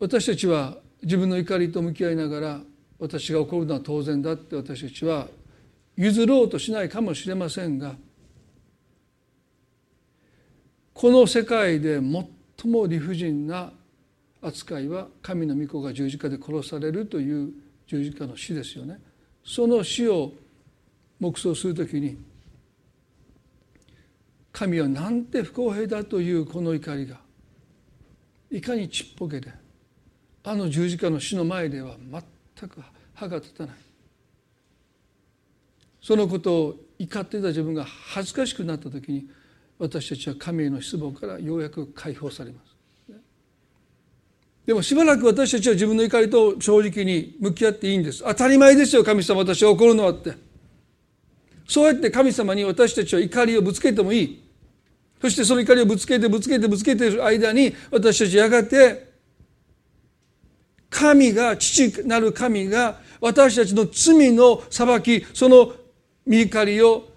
[0.00, 2.60] 私たちは自分の怒りと向き合いながら
[2.98, 5.28] 私が怒るのは当然だって私たちは
[5.96, 7.94] 譲ろうとしないかもしれませんが
[10.94, 13.72] この世界で最も理不尽な
[14.42, 17.52] 扱いは神の御子が十字架で殺されるという
[17.86, 19.00] 十字架の死ですよね。
[19.44, 20.32] その死を
[21.18, 22.18] 黙想するときに
[24.52, 27.20] 神はなんて不公平だというこの怒りが
[28.50, 29.52] いかにちっぽけで
[30.48, 32.82] あの十字架の死の前では全く
[33.12, 33.76] 歯が立たない
[36.00, 39.28] そのことを怒っていた自分が恥ずかしくなった時に
[39.78, 43.14] 私たちは神への失望からようやく解放されます。
[44.64, 48.24] でもしばらく私たちは自分の怒りと正直に向き合っていいんです。
[48.24, 50.32] 当たり前ですよ神様私は怒るのはって。
[51.68, 54.42] そうやって神様に私たちは怒りをぶつけてもいい。
[55.20, 59.07] そしてその怒りをぶつけてぶつけてぶつけている間に私たちやがて
[60.90, 65.72] 神が父なる神が私たちの罪の裁きその
[66.26, 67.08] 見怒りを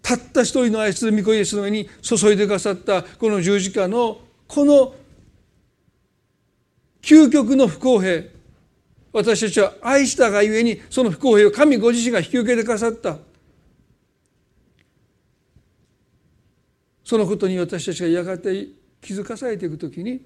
[0.00, 4.94] たった一人の愛する御子イエスの上に注いでくださったこの十字架のこの
[7.02, 8.24] 究極の不公平
[9.12, 13.18] 私たちは愛したがゆえにその不公平を神ご自身が引き受けてくださった。
[17.04, 18.68] そのことに私たちがやがて
[19.02, 20.24] 気づかされていくときに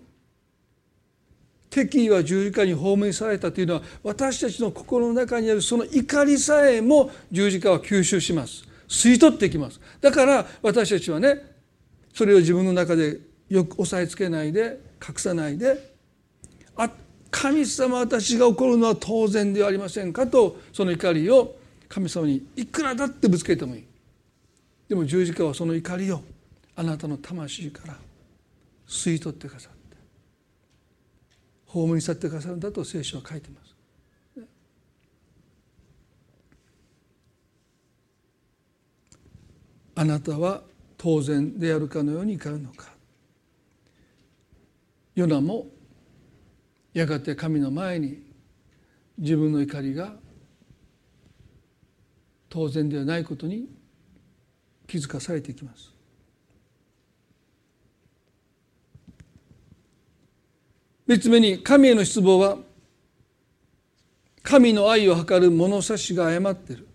[1.77, 8.65] 敵意は十字架に葬りされたというのは私たちの心の中にあるその怒りさえも十字架は吸収します。
[8.89, 9.79] 吸い取ってきます。
[10.01, 11.43] だから私たちはね
[12.15, 13.19] それを自分の中で
[13.51, 15.93] よく押さえつけないで隠さないで
[16.77, 16.89] あ
[17.31, 21.57] 神様私が怒るのは当然ではありませんかとその怒りを
[21.91, 23.85] 神様にいくらだってぶつけてもいい。
[24.89, 26.23] でも十字架はその怒りを
[26.75, 27.99] あなたの魂から
[28.89, 29.76] 吸い取ってくださって
[31.77, 33.77] 葬り去ってくださるんだと聖書は書いてます。
[39.95, 40.63] あなたは
[40.97, 42.95] 当然であるかのように怒るのか。
[45.15, 45.67] ヨナも
[46.95, 48.23] やがて神の前に
[49.19, 50.15] 自分の怒りが
[52.49, 53.69] 当然ではないことに
[54.87, 55.96] 気づかされていきます。
[61.07, 62.59] 三つ目に神への失望は
[64.43, 66.89] 神の愛を図る物差しが誤っている。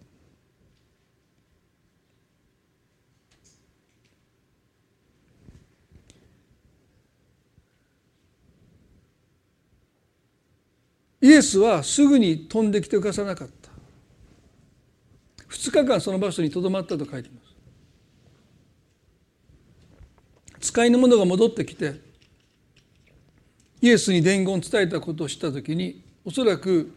[11.24, 13.69] イエスはすぐに飛んできてくださなかった。
[15.50, 17.41] 2日間その場所にとどまったと書いていま
[20.60, 20.67] す。
[20.67, 22.11] 使いの者が戻ってきて
[23.81, 26.93] イエスに伝言を伝えたことを知った時におそらく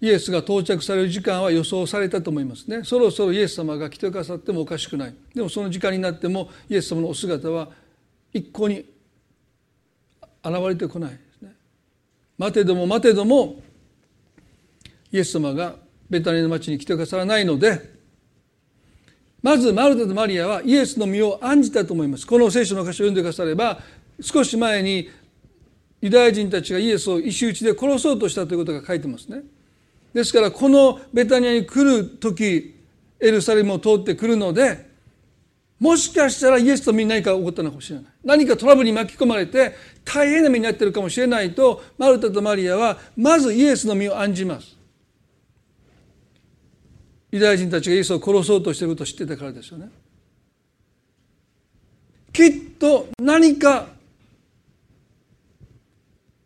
[0.00, 2.84] イエスが到着される時間は予想されたと思いますね。
[2.84, 5.14] そろそろイエス様が来てくださってもおかしくない。
[5.34, 7.70] でもその時間になってもイエス様のお姿は
[8.32, 8.84] 一向に
[10.44, 11.54] 現れてこないですね。
[12.36, 13.62] 待てども待てども
[15.10, 15.76] イエス様が
[16.10, 17.94] ベタニの町に来てくださらないので
[19.40, 22.26] まずマルタとマリアはイエスの身を案じたと思います。
[22.26, 23.80] この聖書の箇所を読んでくだされば
[24.20, 25.10] 少し前に
[26.00, 29.42] ユダヤ人たちがイエスを石打ちで殺そうとしたということが書いてますね。
[30.12, 32.76] ですからこのベタニアに来る時
[33.18, 34.92] エルサレムを通ってくるので
[35.80, 38.06] もしかしたらイエスとみんな何か起こったのかもしれない。
[38.22, 39.74] 何かトラブルに巻き込まれて
[40.04, 44.76] 大変な目になってるかもしれないとマルタとマリアはまずイエスの身を案じます。
[47.32, 49.88] ユダヤ人たちがイエスを殺そうとしていることを知ってたからですよね。
[52.32, 53.88] きっと何か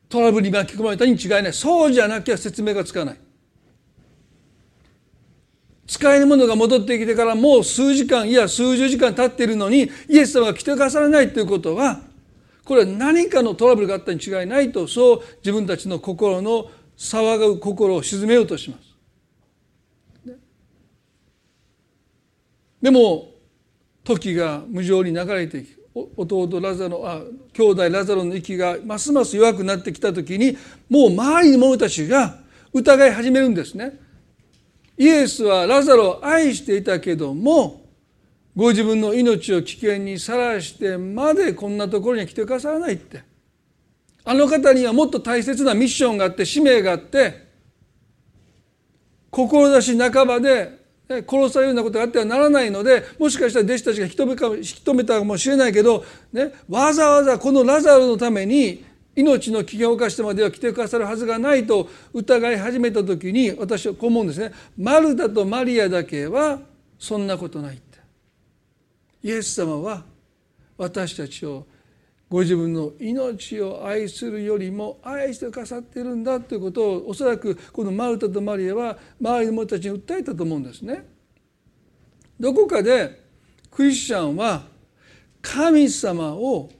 [0.09, 1.53] トラブルに巻き込まれたに違いない。
[1.53, 3.17] そうじゃなきゃ説明がつかない。
[5.89, 12.03] 使えるものが戻ってきてからもう数時間いや数十時間経っているのにイエス様が来てくださらないということは
[12.63, 20.37] これは何かのトラブルがあったに違いないとそう自分たちの心の騒ぐ心を鎮めようとします。
[22.83, 23.31] でも
[24.05, 25.78] 時が無情に流れていき
[26.17, 30.57] 弟ラザロあ兄弟ラザロの息がますます弱くなってきた時に
[30.89, 32.39] もう周りの者たちが
[32.73, 33.99] 疑い始めるんですね。
[34.97, 37.87] イエスはラザロを愛していたけども
[38.57, 43.23] ご自分の命を危険にさらしてまでこんなところに来てくださらないって
[44.25, 47.47] あの方にはもっと大切なミッションがあって使命があって
[49.31, 50.78] 志半ばで
[51.09, 58.85] 殺されるようなことがあってはならないのでもしかしたら弟子たちが引き止めたかもしれないけど、ね、わざわざこのラザロのために
[59.17, 64.53] 命の危険を冒してまでは来てくださるはずがないと疑い始めた時に私はこう思うんですね。
[64.77, 66.61] マルタとマリアだけは
[66.99, 67.99] そんなことないって。
[69.25, 70.05] イエス様は
[70.77, 71.67] 私たちを
[72.29, 81.07] ご自分の命を愛するよりも愛してくださっているんだということをおそらくこのマルタとマリアは周りの者たちに訴えたと思うんですね。
[82.39, 83.25] どこかで
[83.71, 84.63] クリスチャンは
[85.41, 86.71] 神様を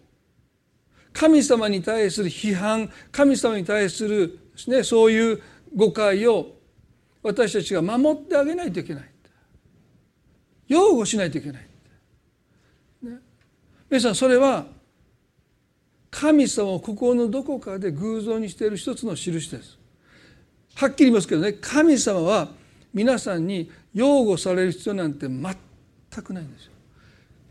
[1.13, 5.43] 神様に対する批判神様に対するですねそういう
[5.75, 6.59] 誤解を
[7.23, 9.11] 私たちが守ってあげないといけない。
[10.69, 11.63] 擁護しないといけない、
[13.03, 13.19] ね、
[13.89, 14.67] 皆さんそれは
[16.11, 19.79] 神様を心のどこかで偶像にしている一つの印です。
[20.75, 22.49] はっきり言いますけどね神様は
[22.95, 26.73] 皆さんに擁護される必要なんて全くないんですよ。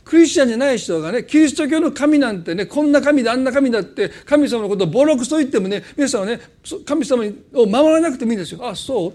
[0.08, 6.40] クリスチャンじゃない人がねキリスト教の神なんてねこんな神だあんな神だって神様のことをボロクソ言ってもね皆さんはね
[6.86, 8.66] 神様を守らなくてもいいんですよ。
[8.66, 9.14] あそ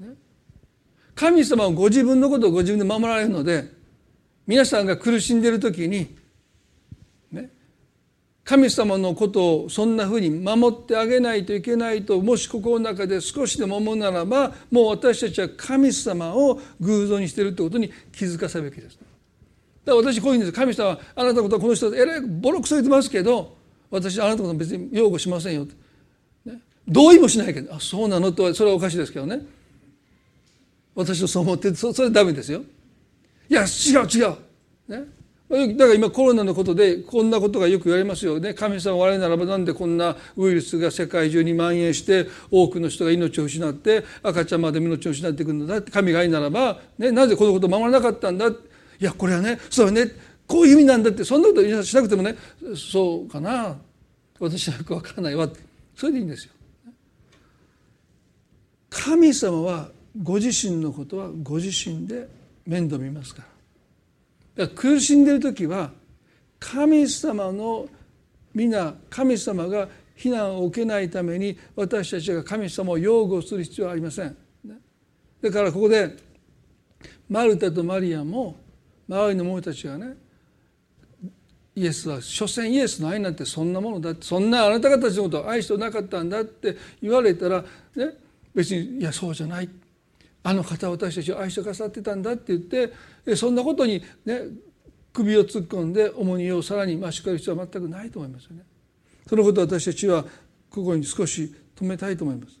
[0.00, 0.10] う、ね、
[1.14, 3.70] 神様はご自分のことをご自分で守られるので
[4.44, 6.16] 皆さんが苦しんでいる時に
[8.44, 18.98] 神様のことをそんなふうに守ってあげないといけないともし心の中で少しでも思うならばもう私たちは神様を偶像にしているということに気づかせるべきです。
[19.84, 23.56] だから私こういうんです神様はあなたのことはこの人えらいボロクソ言ってますけど
[23.90, 25.66] 私あなたのこと別に擁護しませんよ、
[26.44, 29.40] ね、同意もしないけどあそうなのとそれはおかしいですけどね
[30.94, 32.62] 私とそう思ってそそれダメですよ。
[33.48, 34.36] いや違う違う。
[34.88, 35.21] ね
[35.52, 48.54] だから今コロナのことでこんなことがよく言われますよね神様我ならばなんでこんなウイルスが世界中に蔓延して多くの人が命を失って赤ちゃんまで命を失っていくんだって神が愛ならば、ね、なぜこのことを守らなかったんだい
[48.98, 50.06] やこれはねそうね
[50.46, 52.34] こういう意味なんだってそんなことしなくてもね
[52.74, 53.76] そうかな
[54.40, 55.48] 私はよくわからないわ
[55.94, 56.52] それでいいんですよ。
[58.90, 62.28] 神様はご自身のことはご自身で
[62.66, 63.51] 面倒見ますから。
[64.56, 65.90] だから苦しんでいる時は
[66.58, 67.88] 神様の
[68.54, 74.36] 皆神様が非難を受けないために私たちが神様を擁護する必要はありません。
[75.42, 76.16] だからここで
[77.28, 78.56] マルタとマリアも
[79.08, 80.14] 周りの者たちがね
[81.74, 87.66] イエスは所詮イエスの愛なんてそんなものだってそんなあなた方たちのことを愛してなかったんだって言われたら、ね、
[88.54, 89.81] 別にいやそうじゃないって
[90.44, 94.40] あの方は私たちを愛してくださってたんだって言ってそんなことにね
[95.12, 98.64] 首を突っ込んで重荷をさらに増しかる必要は全くないと思いますよね。
[99.28, 100.24] そのことを私たちは
[100.70, 102.58] ここに少し止めたいと思います。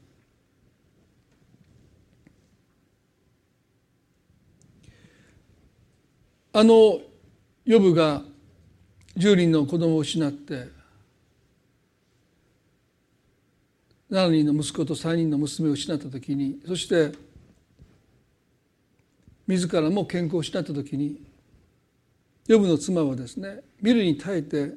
[6.54, 7.00] あの
[7.64, 8.22] ヨブが
[9.16, 10.68] 10人の子供を失って
[14.10, 17.12] 7人の息子と3人の娘を失った時にそして
[19.46, 21.20] 自らも健康を失った時に
[22.46, 24.72] ヨブの妻はですね見るに耐えて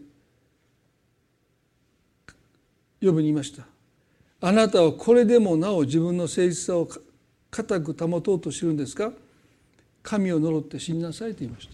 [3.02, 3.66] ヨブに言いました。
[4.42, 6.88] あなたはこれでもなお自分の誠実さを
[7.50, 9.12] 固く保とうとしてるんですか？
[10.04, 11.74] 神を呪って死になさいと言いました。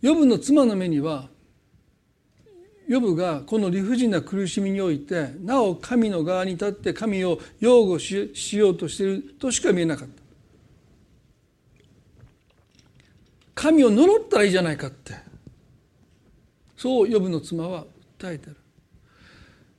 [0.00, 1.28] ヨブの妻の目には
[2.86, 10.17] ヨブがこの理不尽な苦しみにおいてなお神の側に立って神を擁護しようとしているとしか見えなかった。
[13.58, 15.14] 神を呪ったらいいじゃないかって
[16.76, 17.86] そう呼ぶの妻は
[18.16, 18.56] 訴えてる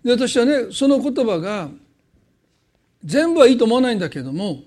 [0.03, 1.69] で私はねその言葉が
[3.05, 4.63] 全部はいいと思わないんだけども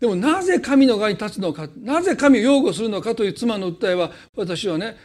[0.00, 4.98] でもなぜ神の側に立つのかなぜ神を擁護するのかという妻の訴えは私はね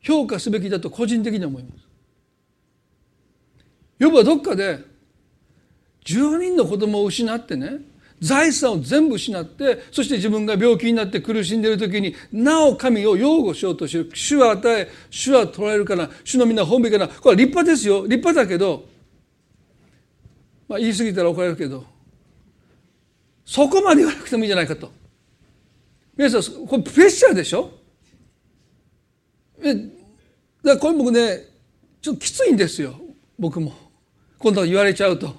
[0.00, 1.84] 評価すべきだと個人的に思います。
[3.98, 4.78] ヨブはどっかで
[6.04, 7.89] 10人の子供を失ってね
[8.20, 14.10] 財産を全部失ってそして自分が病気になって苦しんでいる時になお神を擁護しようとしてる。
[14.14, 18.02] 主は与え主は取られるから主の皆本部からこれは立派ですよ。
[18.02, 18.86] 立派だけど、
[20.68, 21.84] まあ、言い過ぎたら怒られるけど
[23.44, 24.92] そこまで言わなくてもいいじゃないかと。
[26.16, 27.70] 皆さんこれプレッシャーでしょ？
[29.62, 29.90] えだか
[30.62, 31.48] らこれ僕ね
[32.02, 32.94] ちょっときついんですよ。
[33.38, 33.72] 僕も。
[34.38, 35.34] 今度は言われちゃうと。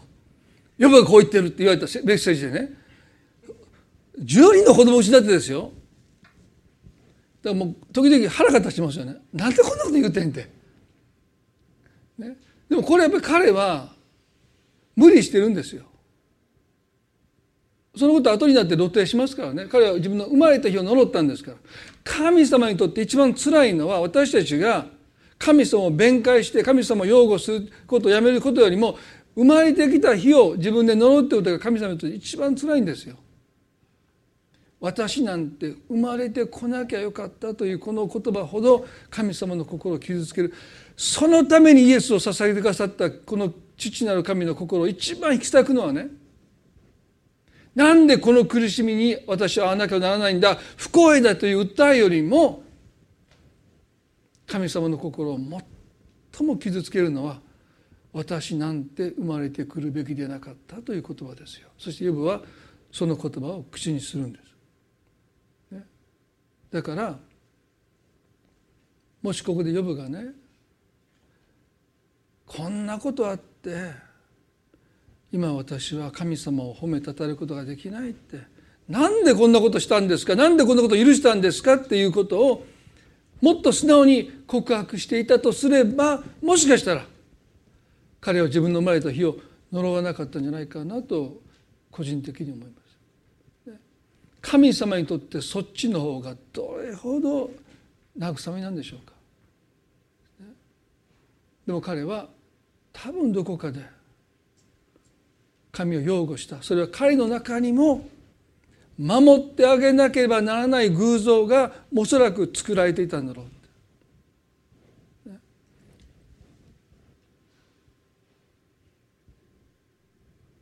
[0.82, 2.70] ヨブがこう言ってるって言われたメッセージでね。
[4.20, 5.72] 10人の子供を失ってですよ。
[7.44, 9.18] だからもう時々腹が立ちますよね。
[9.32, 10.50] なんでこんなこと言うてんって、
[12.18, 12.36] ね、
[12.68, 13.94] でもこれやっぱり彼は
[14.96, 15.84] 無理してるんですよ。
[17.96, 19.68] そのこと後になって露呈しますからね。
[19.68, 21.58] 彼は自分の生まれた日を呪ったんですから。
[22.04, 24.88] 神様にとって一番辛いのは私たちが
[25.38, 28.98] 神様を弁解して神様を擁護することをやめることよりも
[29.36, 33.16] 生まれてきた日を自分で呪うってことが神様にとって一番辛いんですよ。
[34.80, 40.54] 私なんて生まれてこなきゃよかったというこの言葉ほど神様の心を傷つける
[40.98, 46.08] そのためにイエスを捧げてくださったこの父なる神の心を一番引き裂くのはね
[47.76, 50.58] なんでこの苦しみに私は会わなきゃならないんだ？
[50.76, 52.64] 不幸だという訴えよりも
[54.48, 55.40] 神様の心を
[56.34, 57.40] 最も傷つけるのは
[58.14, 61.70] 私なんて生まれてくるべきでなかったという言葉ですよ。
[61.78, 62.42] そしてヨブは
[62.92, 65.86] その言葉を口にするんです、ね、
[66.70, 67.18] だから
[69.22, 70.32] もしここでヨブがね
[72.46, 73.92] こんなことあって
[75.32, 78.40] 今私は神様を褒めたたることができないって
[78.90, 80.36] なんでこんなことしたんですか？
[80.36, 81.76] なんでこんなこと許したんですか？
[81.76, 82.66] っていうことを
[83.40, 87.06] もっと素直に告白していたとすればもしかしたら
[88.22, 89.36] 彼は自分の生まれた日を
[89.74, 91.42] 呪わなかったんじゃないかなと
[91.90, 92.82] 個人的に思います。
[94.42, 97.52] 神様にとってそっちの方がどれほど
[98.18, 99.14] 慰めなんでしょうか。
[101.66, 102.28] でも彼は
[102.94, 103.86] 多分どこかで
[105.72, 108.08] 神を擁護したそれは彼の中にも
[108.98, 113.46] 守ってあげなければならない偶像がおそらく作られていたんだろう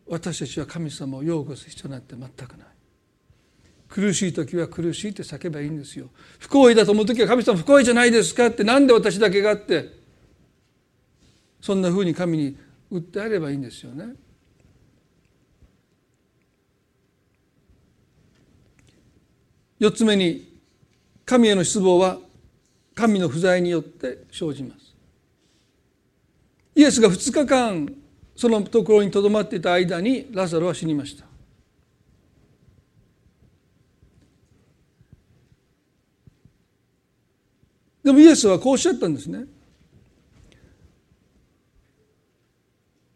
[0.09, 2.67] 私たちは神様を擁護する必要なんて全くない。
[3.87, 6.09] 苦しい時は苦しいって叫べばいいんですよ。
[6.39, 8.47] 不幸意だと思う時は神様不幸意じゃないですか？
[8.47, 9.99] って何で私だけがって
[11.61, 12.57] そんなふうに神に
[12.91, 14.15] 訴えればいいんですよね。
[19.79, 20.59] 四つ目に
[21.25, 22.17] 神への失望は
[22.95, 24.95] 神の不在によって生じます。
[26.75, 27.93] イエスが2日間
[28.39, 31.25] そのところにとどまっていた間にラザロは死にました。
[38.01, 39.43] でもイエスはこうおっしゃったんですね。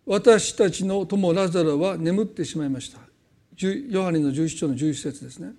[0.05, 2.99] 私たちの友ラザロは眠ってしまいました。
[3.65, 5.53] ヨハネの11章の11節ですね。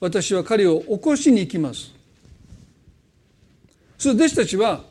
[0.00, 1.92] 私は彼を起こしに行きます。
[3.98, 4.82] それ弟子たちは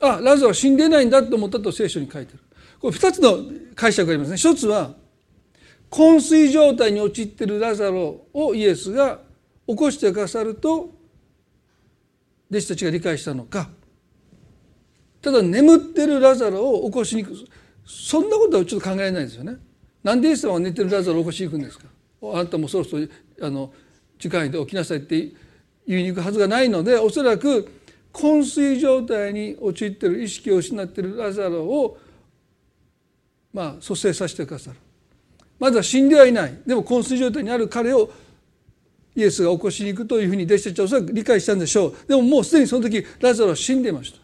[0.00, 2.47] あラザロは死んでないんだと思ったと聖書に書いてる。
[2.80, 4.36] これ2つの解釈がありますね。
[4.36, 4.94] 一つは
[5.90, 9.20] 昏睡状態に陥っているラザロをイエスが
[9.66, 10.90] 起こしてくださると
[12.50, 13.68] 弟子たちが理解したのか。
[15.20, 17.36] ただ眠ってるラザロを起こしに行く
[17.84, 19.56] そんなことはちょっと考えられないですよね。
[20.02, 21.86] なんでイエス様は寝てるラザロを起こしに行くんですか。
[22.22, 23.06] あなたもそろそろ
[23.40, 23.72] あの
[24.18, 25.32] 時間で起きなさいって
[25.86, 27.68] 言いに行くはずがないのでおそらく
[28.12, 31.98] 昏睡状態に陥ってる意識を失っているラザロを
[33.52, 34.76] まあ蘇生させてくださる。
[35.58, 36.54] まずは死んではいない。
[36.66, 38.10] でも昏睡状態にある彼を
[39.16, 41.94] イエスが起こしに行くというふうに弟子たちはおそらく理解したんでしょう。
[42.06, 44.18] でももうすでにその時ラザロは死んでいました。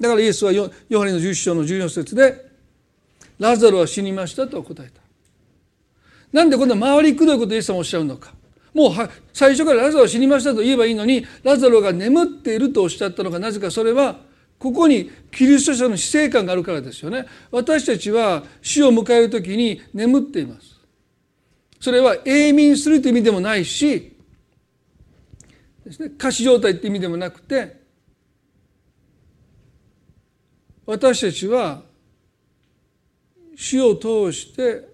[0.00, 2.50] だからイエスはヨハネの11章の14節で
[3.38, 5.00] ラザロは死にましたと答えた。
[6.32, 8.34] なんでこんな回りくどいことをイエス様おっしゃるのか。
[8.74, 8.92] もう
[9.32, 14.16] 最初からラザロは死にましたと言えばいいのにラザロが眠っているとおっしゃったのがなぜかそれは
[14.62, 17.26] ここにキリスト者の死生観があるからですよね。
[17.50, 20.78] 私たちは死を迎える時に眠っています。
[21.80, 24.16] それは永眠するという意味でもないし
[25.84, 27.82] ですね仮死状態っていう意味でもなくて
[30.86, 31.82] 私たちは
[33.56, 34.88] 死を通して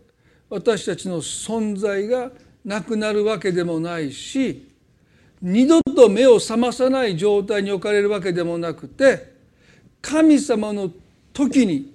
[0.48, 2.30] 私たちの存在が
[2.64, 4.66] なくなるわけでもないし
[5.42, 9.36] 二度と目を覚まさない状態に置かれるわけでもなくて
[10.00, 10.90] 神様の
[11.32, 11.92] 時に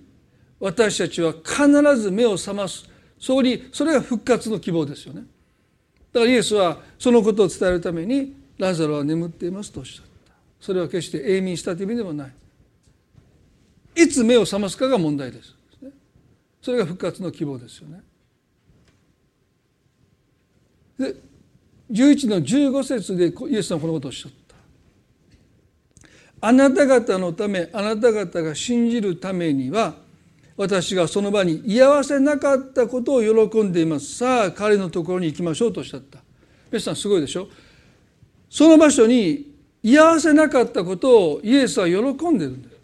[0.59, 2.89] 私たちは必ず目を覚ます。
[3.19, 5.23] そこにそれが復活の希望ですよね。
[6.11, 10.33] だからイエスはそのことを伝えるためにラザロは眠っていますとおっしゃった。
[10.61, 12.33] それは決して永眠したという意味でもない。
[13.95, 15.55] いつ目を覚ますかが問題です。
[16.61, 18.01] それが復活の希望ですよね。
[20.97, 21.15] で
[21.91, 24.42] 11の15節でイエスさんはこのことをおっしゃった。
[26.45, 29.95] あなた方のためあなた方が信じるためには
[30.57, 34.15] 私がその場に居合わせなかったことを喜んでいます。
[34.17, 36.19] さあ彼のところに行きましょうとおっしゃった。
[36.69, 37.47] 皆さんすごいでしょ？
[38.49, 42.75] その場所に居合わせなかったことをイエスは喜んでるんです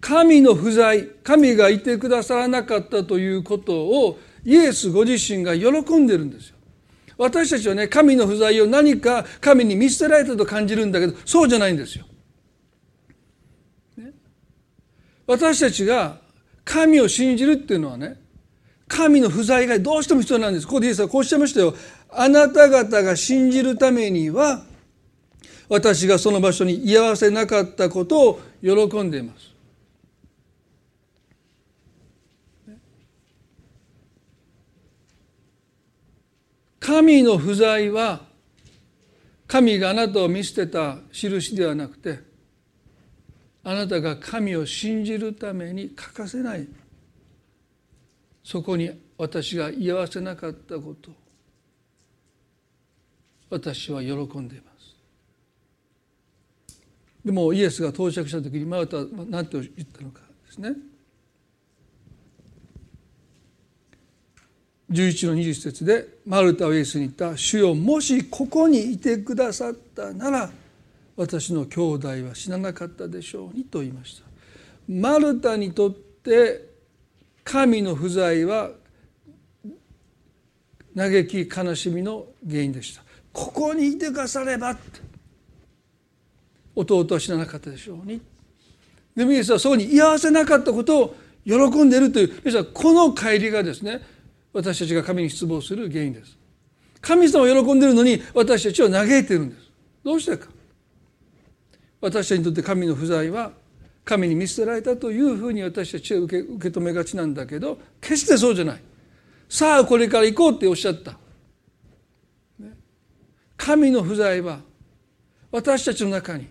[0.00, 6.57] 神の不在神がいてくださらなかったということをイエスご自身が喜んでるんですよ。
[7.18, 12.06] 私たちはね神の不在を何か神に見捨てられたと感じるんだけどそうじゃないんですよ。
[15.26, 16.20] 私たちが
[16.64, 18.18] 神を信じるっていうのはね
[18.86, 20.66] 神の不在がどうしても必要なんです。
[20.66, 21.74] ここでイエスはこうおっしゃいましたよ。
[22.10, 24.62] あなた方が信じるためには
[25.68, 29.57] 私がその場所に居合わせなかったことを喜んでいます。
[36.88, 38.22] 神の不在は
[39.46, 42.18] 神があなたを見捨てた印ではなくて
[43.62, 46.66] あなたが神を信じるために欠かせない
[48.42, 51.10] そこに私が居合わせなかったこと
[53.50, 54.96] 私は喜んでいます。
[57.22, 60.74] でもイエスが到着した時にマルタは何て言ったのかですね。
[64.90, 70.50] 11の20節でマルタはイエスに言った「主よもしここにいてくださったなら
[71.16, 74.26] 私の兄弟は死ななかったでしょうに」と言いました。
[74.88, 76.66] マルタにとって
[77.44, 78.70] 神の不在は
[80.96, 83.02] 嘆き悲しみの原因でした。
[83.32, 84.76] ここにいてくだされば
[86.74, 88.20] 弟は死ななかったでしょうに。
[89.14, 94.00] でもイエスはそこに居合わせなかったことを喜んでいるというこの帰りがですね
[94.52, 96.36] 私たちが神に失望する原因です。
[97.00, 99.70] 神様は喜んでるのに私たちは嘆いているんです。
[100.04, 100.48] どうしてか。
[102.00, 103.52] 私たちにとって神の不在は
[104.04, 108.82] 神に見捨てられたというふうに私たちは受け受け止めがちなんだけど決してそうじゃない。
[109.48, 111.18] さあこれから行こうっておっしゃった、
[113.56, 114.60] 神の不在は
[115.50, 116.48] 私たちの中に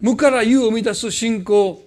[0.00, 1.82] 無から有を生み出す信仰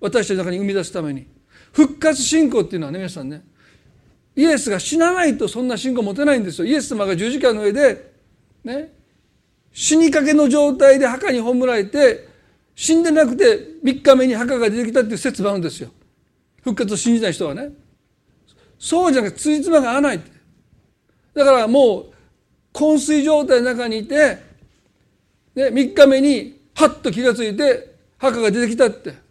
[0.00, 1.26] 私たちの中に生み出すために
[1.72, 3.44] 復活信仰っていうのはね皆さんね
[4.34, 6.66] イエスが死なないとそんな信仰持てないんですよ。
[6.66, 8.12] イエス様が十字架の上で
[8.64, 8.92] ね
[9.72, 12.28] 死にかけの状態で墓に葬られて
[12.74, 15.90] 死んでなくて3日目に墓が出てきたっていう説もあるんですよ。
[16.62, 17.70] 復活を信じない人はね。
[18.78, 20.20] そうじゃなくてついつまが合わない
[21.34, 22.12] だからもう
[22.72, 24.38] 昏睡状態の中にいて、
[25.54, 29.21] ね、3日目にハッと気が付いて墓が出てきたって。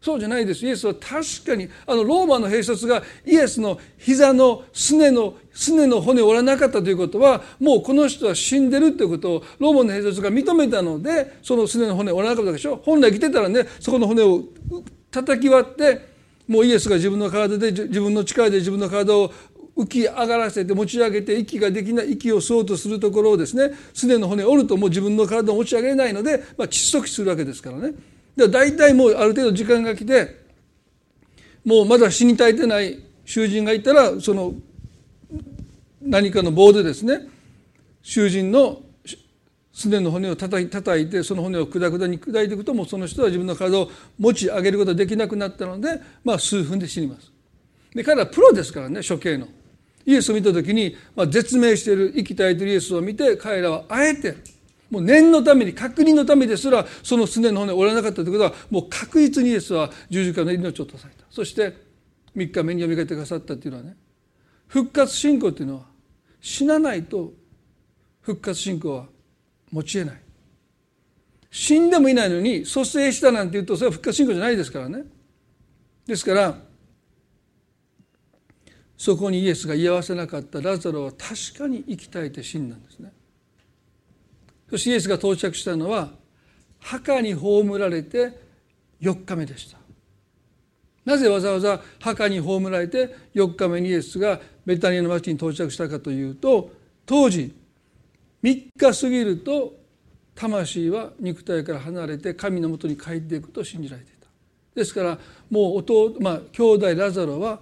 [0.00, 14.44] そうじゃないですイエスは確かにあのローマの兵卒がイエスの膝のすねのすねの骨を折らなかったということはもうこの人は死んでるということをローマの兵卒が認めたのでそのすねの骨を折らなかったでしょ本来生きてたらねそこの骨を
[15.10, 16.08] 叩き割って
[16.48, 19.30] もうイエスが自分の体で自分の力で自分の体を
[19.76, 27.94] 浮き上がらせて持ち上げて息ができない息を吸おうとするところをですねすねの骨折るともう自分の体を持ち上げないので、まあ、窒息するわけですからね。
[28.36, 30.40] で大体もうある程度時間が来て
[31.64, 34.54] もうまだ死に絶えてない囚人がいたらその
[36.00, 37.28] 何かの棒でですね
[38.02, 38.80] 囚人の
[39.72, 47.30] すねの骨を叩い叩いてその骨をくだくだに砕いていくともうその人は自分の体を持ち上げることができなくなったので、まあ、数分で死にます。
[47.94, 49.48] で彼はプロですからね処刑の。
[50.06, 54.36] イエスを見た時に、まあ、絶命している生き絶えているイエスを見て彼らはあえて
[54.90, 61.24] もう念のために確認のためですらそのすねの骨を折らなかったということはもう確実にイエスは十字架の命を落とされた。
[61.30, 61.74] そして
[62.36, 63.96] 3日目によみがえってくださったっていうのはね
[64.66, 65.82] 復活信仰っていうのは
[66.40, 67.32] 死なないと
[68.20, 69.06] 復活信仰は
[69.70, 70.20] 持ちえない。
[71.52, 75.04] 死んでもいないのに蘇生したなんて言うとそれは復活信仰じゃないですからね。
[76.06, 76.58] ですから
[78.96, 83.12] そこにイエスが居合わせなかったラザロは確かに生き絶えて死んだんですね。
[84.70, 86.10] そしてイエスが到着したのは
[86.78, 88.38] 墓に葬られて
[89.00, 89.78] 4日目でした。
[91.04, 96.70] なぜわざわざ墓に葬られて4日目にイエスがベタニアの町に到着したかというと
[97.06, 97.54] 当時
[98.42, 99.74] 3日過ぎると
[100.34, 104.28] 魂は肉体から離れて神のもとに帰っていくと信じられていた。
[104.74, 105.18] ですから
[105.50, 107.60] もう弟まあ兄弟ラザロは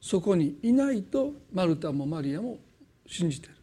[0.00, 2.58] そこにいないとマルタもマリアも
[3.06, 3.54] 信じてる。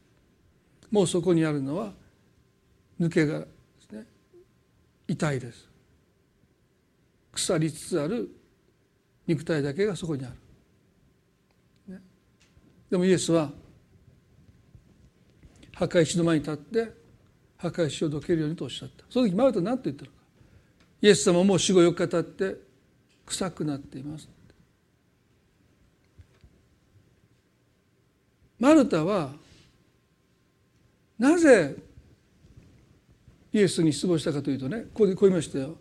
[0.90, 1.92] もうそこにあるのは
[3.00, 3.46] 抜けがで
[3.80, 4.06] すね
[5.08, 5.68] 痛いです。
[7.32, 8.30] 腐りつつある
[9.28, 10.30] 肉体だけがそこにあ
[11.88, 12.02] る、ね、
[12.90, 13.52] でもイエスは
[15.74, 16.92] 墓石の前に立って
[17.58, 19.06] 墓石をどけるようにとおっしゃった。
[19.10, 20.18] その時マルタ何と言ったのか。
[21.02, 22.60] イエス様もう死後4日経って
[23.26, 24.28] 臭くなっています
[28.60, 29.34] マルタは
[31.20, 31.76] なぜ
[33.58, 35.76] イエスに失望したかというとねここでこう言いましたよ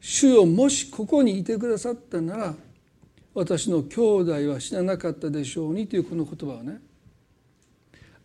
[0.00, 2.54] 主よもしここにいてくださったなら
[3.32, 6.80] 私の兄弟は死ななかったでしょうにというこの言葉はね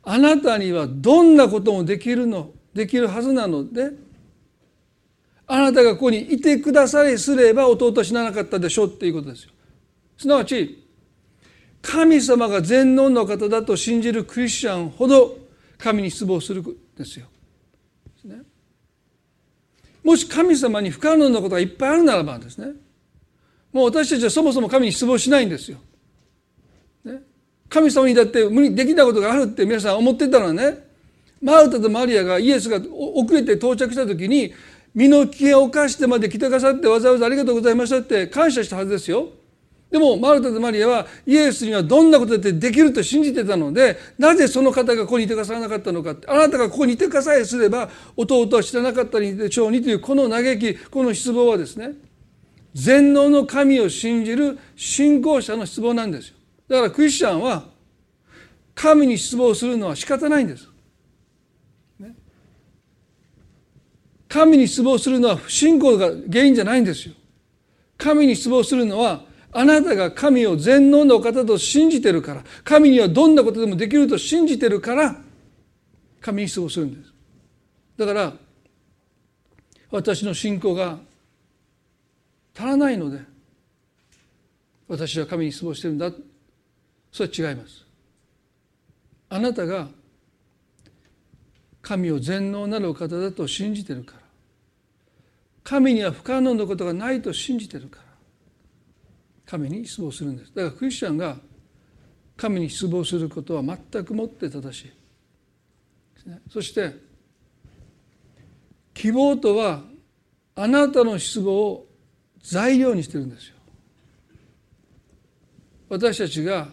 [0.04, 3.92] あなたにはどんなこともできるのできるはずなので
[5.48, 9.52] あなたがここにいてくださえすれば弟は死ななかったでしょうっていうことですよ。
[10.18, 10.84] すなわち
[11.82, 15.38] 神様が全能の方だと信じるクリスチャンほど
[15.78, 17.28] 神に失望するんですよ。
[20.06, 22.74] もし神様に不可能なことがいっぱいあるならばですね
[23.74, 25.80] もう私たちはそもそも神に失望しないんですよ。
[27.04, 27.22] ね、
[27.68, 30.78] 神様にだって無理できないことがあるって皆さん思ってたのはね
[31.42, 34.54] マルタとマリアがイエスが遅れて到着した時に
[34.94, 39.30] 身の危険を冒してまで来てくださってわざわざありがとうございましたって感謝したはずですよ。
[39.96, 51.94] でもマルタとマリアはイエスにはどんなことだってできると信じてたのでなぜその方がここにいてくださらなかったのかあなたがここにいてくださえすれば弟は知らなかったでしょうにというこの嘆きこの失望はですね
[52.74, 56.36] 全能の神を信じる信仰者の失望なんですよ
[56.68, 57.64] だからクリスチャンは
[58.74, 60.68] 神に失望するのは仕方ないんです。
[64.28, 67.14] 神に失望するのは不信仰が原因じゃないんですよ。
[67.98, 69.24] 神に失望するのは
[69.58, 75.16] あなたが神を全能の方と信じてるから神にはどんなことでもできると信じてるから
[76.20, 77.14] 神に失望するんです。
[77.96, 78.34] だから
[79.92, 80.98] 私の信仰が
[82.54, 83.22] 足らないので
[84.90, 86.12] 私は神に失望してるんだ。
[87.14, 87.86] それは違います。
[89.30, 89.88] あなたが
[91.82, 94.20] 神を全能なるお方だと信じてるから
[95.64, 98.05] 神には不可能なことがないと信じてるから
[99.46, 100.54] 神に失望するんです。
[100.56, 101.38] だからクリスチャンが
[102.36, 104.92] 神に失望することは全くもって正しい。
[106.50, 106.94] そして
[108.94, 109.84] 希望とは
[110.56, 111.88] あなたの失望を
[112.42, 113.56] 材料にしてるんですよ。
[115.90, 116.70] 私たちが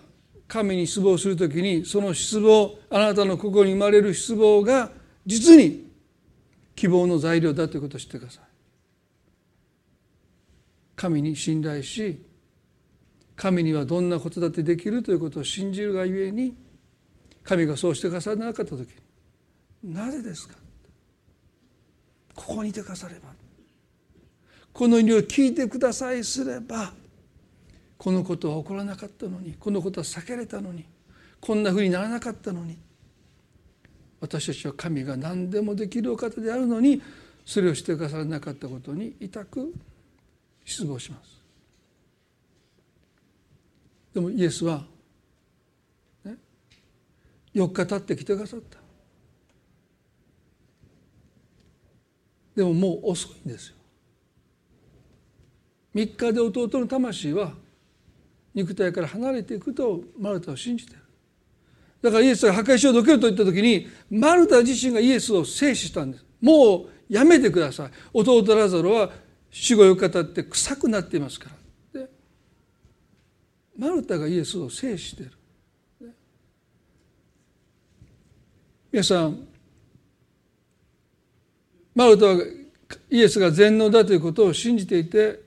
[0.48, 4.90] 神に失望するときにその失望あなたの心に生まれる失望が
[5.26, 5.90] 実に
[6.74, 8.44] 希望の材料だということを知ってください。
[10.96, 12.22] 神に信頼し
[13.36, 16.54] 神にはどんなことだってできるということを信じるがゆえに
[17.42, 18.88] 神がそうしてくださらなかった時
[19.82, 20.54] になぜですか？
[22.34, 23.32] ここにいてくだされば。
[24.72, 26.94] この祈りを聞いてくださいすれば
[27.98, 30.86] このことは起こらなかったのにこのことは避けれたのに
[31.40, 32.78] こんなふうにならなかったのに
[34.20, 37.02] 私たちは神が何でもできるお方であるのに
[37.44, 39.74] それをしてくださらなかったことに痛く
[40.64, 41.41] 失望します。
[44.14, 44.84] でもイエスは、
[46.24, 46.36] ね、
[47.54, 48.78] 4日経ってきてくださった。
[52.54, 53.76] でももう遅いんですよ。
[55.94, 57.52] 3日で弟の魂は
[58.54, 60.98] 肉体から離れていくとマルタは信じてる。
[62.02, 66.24] だからイエスが破壊しようどけると言った時にマルタ自身がイエスを制止したんです。
[66.40, 67.90] もうやめてください。
[68.12, 69.10] 弟ラザロは
[69.50, 71.61] 死後4日経って臭くなっていますから。
[73.82, 75.32] マルタがイエスを制している
[78.92, 79.48] 皆さん
[81.92, 82.36] マルタは
[83.10, 85.40] イエスが全能だということを信じていて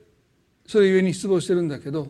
[0.66, 2.08] それゆえに失望してるんだけど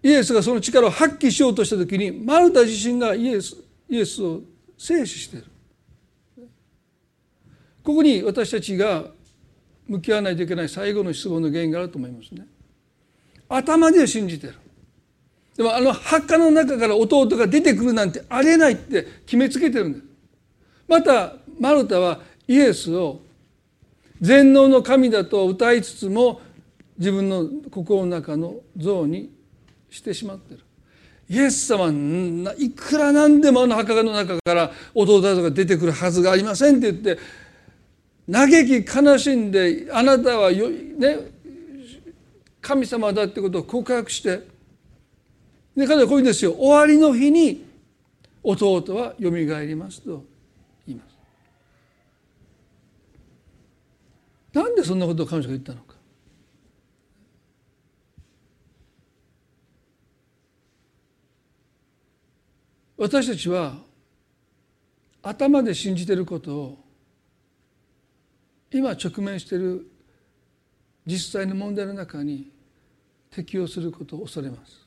[0.00, 3.56] イエスがその力を発揮しようとした時にマルタ自身がイエス
[3.88, 4.42] イエスを
[4.78, 5.46] 制止している。
[7.82, 9.06] ここに私たちが
[9.88, 12.46] 向き合わないといけない最後の失望の原因があると思いますね。
[13.48, 14.54] 頭で信じてる。
[15.56, 20.04] でもあの墓の中から弟が出てくるなんてありえないって決めつけてるんです
[20.88, 23.20] またマルタはイエスを
[24.20, 26.40] 全能の神だと歌いつつも
[26.98, 29.32] 自分の心の中の像に
[29.90, 30.60] してしまってる。
[31.28, 31.90] イエス様
[32.58, 37.18] いくらなんでもあの墓の中から弟たちが出てくるはずがありませんって言って
[38.30, 41.33] 嘆き悲しんであなたはよ、ね、
[42.64, 44.40] 神様だってことを告白して
[45.76, 47.64] で彼はこういうんですよ終わりの日に
[48.42, 50.24] 弟はよみがえりますと
[50.86, 51.16] 言います。
[54.52, 55.94] なんでそんなことを彼女が言ったのか。
[62.96, 63.76] 私たちは
[65.22, 66.84] 頭で信じていることを
[68.70, 69.86] 今直面している
[71.06, 72.53] 実際の問題の中に
[73.34, 74.86] 適用することを恐れます。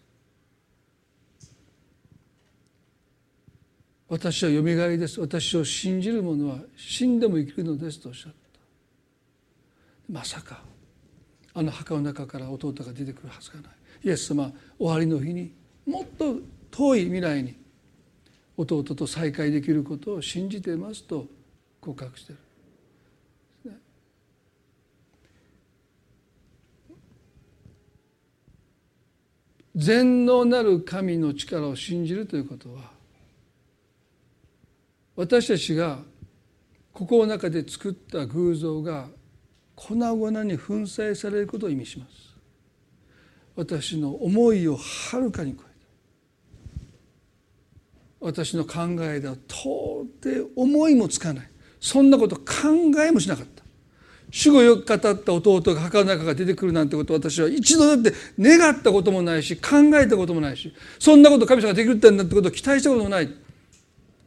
[4.07, 5.19] 私はよみがえりです。
[5.19, 8.37] 私を信じる者は死んでも生きるのですとおっしゃった。
[10.09, 10.61] まさか
[11.53, 13.71] あの墓の中から弟が出てくるはずがない。
[14.05, 15.53] イエス様終わりの日に
[15.85, 16.37] もっと
[16.71, 17.57] 遠い未来に
[18.55, 21.25] 弟と再会できることを信じていますと
[21.81, 22.46] 告白している。
[29.77, 32.89] 全能なる神の力を信じるということは
[35.15, 35.99] 私たちが
[36.91, 39.07] 心の中で作った偶像が
[39.75, 42.11] 粉々に粉砕されることを意味します。
[43.55, 45.65] 私の思いをはるかに超え
[48.21, 51.49] た私の考えでは到底思いもつかない。
[51.79, 52.43] そんなこと考
[53.05, 53.63] えもしなかった。
[54.29, 63.33] 主語よく語った弟が墓の中から出てくるなんてこと私は一度だって願ったこともないし考えたこともないしそんなこと神様ができるってんだってことを期待したこともない。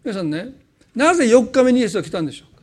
[0.02, 0.54] 皆さんね
[0.96, 2.62] なぜ4日目にイエスは来たんでしょうか？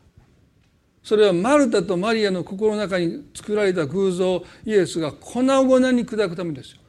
[1.03, 6.79] それはマルタとマリアの心の中に作られた偶像イエスが粉々に砕くためですよ。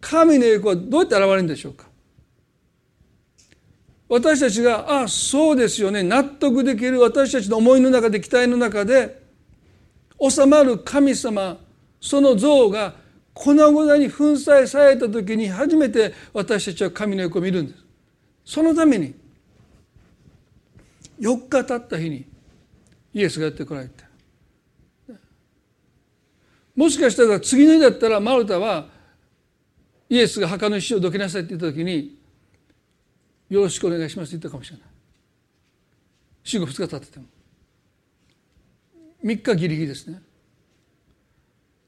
[0.00, 1.84] 神の栄光はどうやって現れるんでしょうか？
[4.08, 6.02] 私たちがああそうですよね。
[6.02, 9.20] 納得できる私たちの思いの中で期待の中で
[10.28, 11.58] 収まる神様
[12.00, 12.94] その像が
[13.32, 17.84] 粉々に粉砕された時に初めて私たちは神の横を見るんです。
[18.44, 19.14] そのために
[21.20, 22.26] 4日経った日に
[23.14, 24.04] イエスがやってこられて。
[26.74, 28.88] もしかしたら次の日だったらマルタは
[30.08, 32.18] イエスが墓の石をどけなさいって言った時に
[33.48, 34.86] よろしくお願いしますって言ったかもしれない。
[36.42, 37.26] 死後2日経ってても。
[39.22, 40.22] 3日ギリギリですね。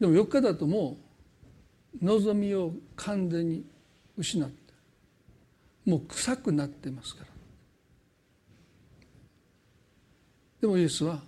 [0.00, 0.98] でも4日だとも
[2.00, 3.64] う望みを完全に
[4.16, 4.72] 失って
[5.86, 7.28] もう臭くなってますから。
[10.60, 11.22] でもイエスは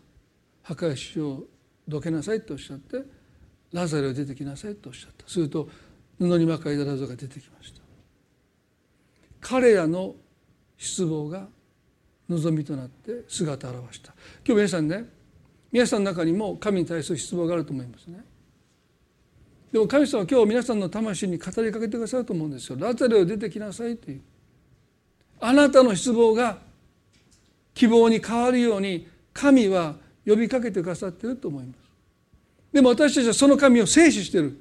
[0.63, 1.45] 墓石を
[1.89, 3.03] どけなさいとおっしゃって
[3.73, 5.29] ラザルが出てきなさいとおっしゃった。
[5.29, 5.69] すると
[6.19, 7.81] 布に巻かれたラザが出てきました。
[9.41, 10.15] 彼らの
[10.79, 11.49] 失望が
[12.29, 14.15] 望みとなって姿を現した。
[14.47, 15.05] 今日皆さんね
[15.75, 18.25] 皆さんの中にも神に対する失望があると思いますね。
[19.73, 22.79] でも神様は今日皆さんの魂に語りかけてくださると思うんですよ。
[22.79, 24.21] ラザルを出てきなさいという。
[25.41, 26.59] あなたの失望が
[27.75, 31.77] 希望に変わるように神は呼びかけてくださっていると思います。
[32.73, 34.57] でも私たちはその神を静止してる。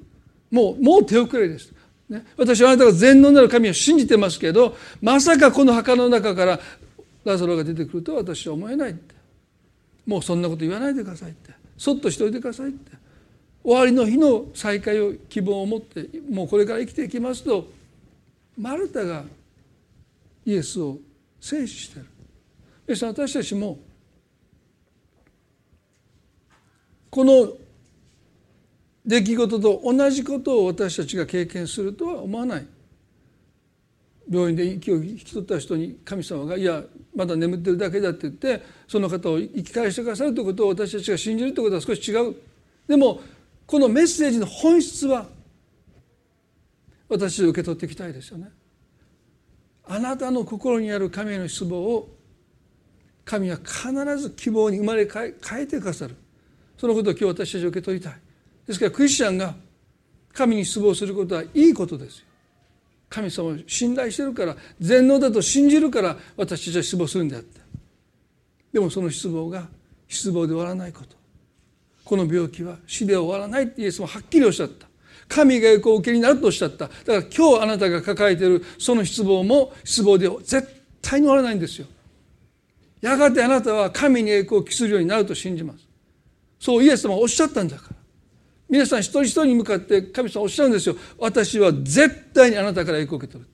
[0.50, 1.72] もうもう手遅れです、
[2.08, 6.60] ね、私はあなたが全能なる神を信じてますけどまさかこの墓の中から
[7.24, 9.13] ラザロが出てくるとは私は思えないって。
[10.06, 11.52] もうそんなこと言わないでくださいって。
[11.76, 12.92] そっとしておいてくださいって。
[13.62, 17.66] 終わりの日の再会を希望を持ってもうこれから生きていきますと
[18.58, 19.24] マルタが
[20.44, 20.98] イエスを
[21.40, 22.06] 制止してる。
[22.86, 23.78] です私たちも
[27.10, 27.52] この
[29.06, 32.66] 出来事と同じことを私たちが経験するとは思わない。
[34.28, 36.82] 病院で息を引き取った人に神様が「いや
[37.14, 42.34] まだ眠ってるだけだ」って言ってその方を生き返してくださるということを私たちが信じるということは少し違う。
[42.86, 43.20] でも
[43.66, 45.28] このメッセージの本質は
[47.08, 48.50] 私は受け取っていきたいですよね。
[49.86, 52.16] あなたの心にある神への失望を
[53.24, 56.16] 神は必ず希望に生まれ変え変えてくださる。
[56.76, 58.20] そのことを今日私たちは受け取りたい。
[58.66, 59.54] ですからクリスチャンが
[60.32, 62.26] 神に失望することはいいことですよ。
[63.14, 67.60] 神様を信頼してるから全能だと信じるから私たちは失望するんであって。
[68.72, 69.68] でもその失望が
[70.08, 71.14] 失望で終わらないこと。
[72.04, 74.88] この病気は死で終わらないってイエスもはっきりおっしゃった。
[75.28, 76.88] 神が栄光を受けになるとおっしゃった。
[76.88, 80.68] だから今日あなたが抱えているその失望も失望で絶
[81.00, 81.86] 対に終わらないんですよ。
[83.00, 85.86] やがてあなたは神に栄光を期するようになると信じます。
[86.58, 87.96] そうイエス様はおっしゃったんだから。
[88.74, 90.96] 皆さん一人一人に向かって神様おっしゃるんですよ。
[91.16, 93.50] 私は絶対にあなたから栄光を受け取る。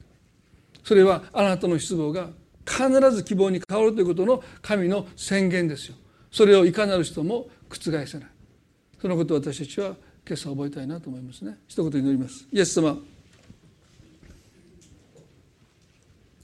[0.82, 2.30] それはあなたの失望が
[2.64, 5.96] 必ず希望に変わるということの神の宣言ですよ。
[6.32, 8.06] それをいかなる人も覆せない。
[8.06, 9.88] そのことを私たちは
[10.26, 11.58] 今朝覚えたいなと思いますね。
[11.68, 12.46] 一言祈ります。
[12.50, 12.96] イエス様。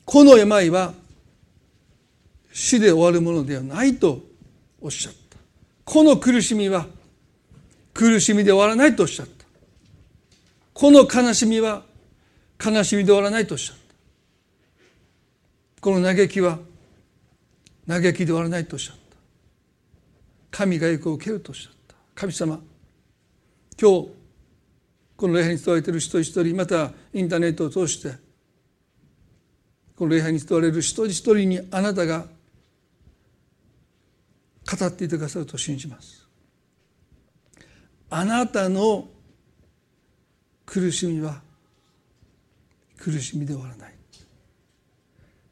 [0.05, 0.93] この病は
[2.53, 4.21] 死で終わるものではないと
[4.83, 5.39] おっしゃった。
[5.87, 6.87] この苦しみは
[7.97, 9.47] 苦しみで終わらないとおっしゃった。
[10.75, 11.83] この悲しみは
[12.63, 13.83] 悲しみで終わらないとおっしゃった。
[15.81, 16.59] この嘆きは
[17.89, 19.17] 嘆きで終わらないとおっしゃった。
[20.51, 21.95] 神が栄光を受けるとおっしゃった。
[22.15, 22.61] 神様
[23.81, 24.09] 今日
[25.17, 28.13] この礼拝に伝われている人一人またインターネットを通して
[29.97, 32.27] この礼拝に伝われる一人一人にあなたが
[34.71, 36.26] 語っていてくださると信じます。
[38.17, 39.09] あなたの
[40.65, 41.43] 苦しみは
[42.97, 43.93] 苦しみで終わらない。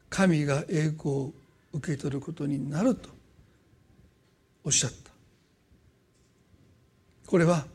[0.09, 1.33] 神が栄光を
[1.73, 3.09] 受け取ることになると
[4.63, 5.11] おっしゃった。
[7.27, 7.67] これは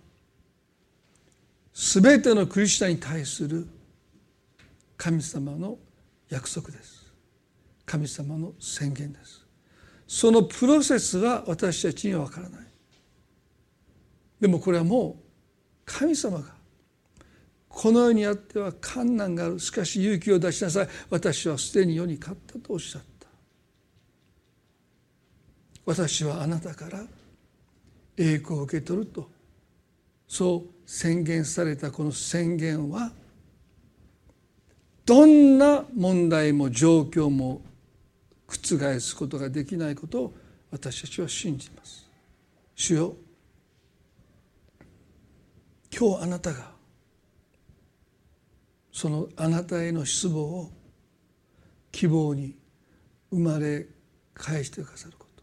[1.72, 3.68] 全てのクリスチャンに対する
[4.96, 5.78] 神様の
[6.28, 7.06] 約束です。
[7.86, 9.46] 神様の宣言です。
[10.08, 12.69] そのプロセスは私たちには分からない。
[14.40, 15.22] でもこれはもう
[15.84, 16.60] 神様が
[17.68, 19.60] この世にあっては困難がある。
[19.60, 20.88] しかし勇気を出しなさい。
[21.08, 23.28] 私はすでに世に勝ったとおっしゃった。
[25.84, 27.04] 私はあなたから
[28.16, 29.30] 栄光を受け取ると。
[30.26, 33.12] そう宣言されたこの宣言は
[35.06, 37.62] どんな問題も状況も
[38.46, 40.34] 覆すことができないことを
[40.70, 42.08] 私たちは信じます。
[42.74, 43.16] 主よ
[45.96, 46.70] 今日あなたが
[48.92, 50.70] そのあなたへの失望を
[51.92, 52.56] 希望に
[53.30, 53.86] 生まれ
[54.34, 55.42] 返してくださること。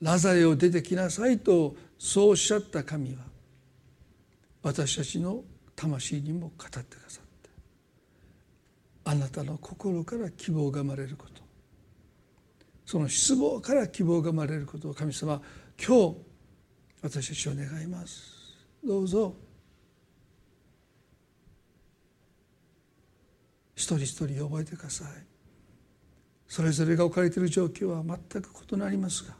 [0.00, 3.22] ラザレを出てきなさいとそうおっしゃった神は
[4.62, 5.42] 私たちの
[5.74, 7.50] 魂にも語ってくださって
[9.04, 11.42] あなたの心から希望が生まれること。
[12.86, 15.42] その失望から希望が生まれることを神様
[15.78, 16.16] 今日
[17.02, 18.37] 私たちは願います。
[18.88, 19.34] どうぞ。
[23.76, 25.08] 一人一人覚えてください。
[26.48, 29.34] それぞれが置かれている状況は全く異なりますが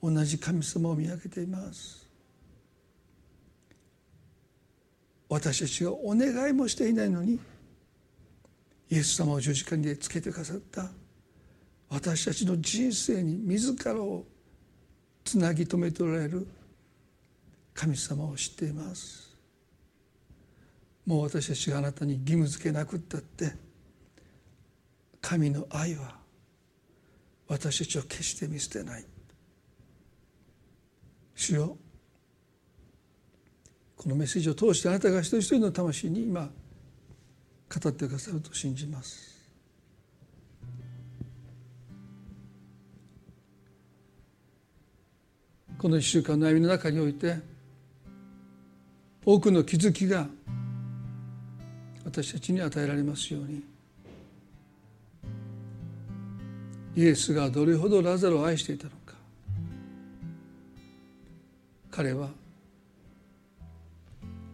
[0.00, 2.08] 同じ神様を見上げています。
[5.28, 7.40] 私たちがお願いもしていないのに
[8.88, 10.88] イエス様を十字架につけてくださった
[11.88, 14.24] 私たちの人生に自らを
[15.24, 16.46] つなぎ止めておられる
[17.76, 19.36] 神様を知っています。
[21.04, 23.52] もう私たちがあなたに義務付けなくったって
[25.20, 26.16] 神の愛は
[27.46, 29.04] 私たちを決して見捨てない。
[31.34, 31.76] 主よ
[33.94, 39.36] このメッセージを通してあなたが一人一人の魂に今語ってくださると信じます。
[45.78, 47.55] この一週間の歩みの中において
[49.28, 50.28] 多くの気づきが
[52.04, 53.60] 私たちに与えられますように。
[56.94, 59.14] イエスがどれほどラザロを愛していたのか。
[61.90, 62.28] 彼は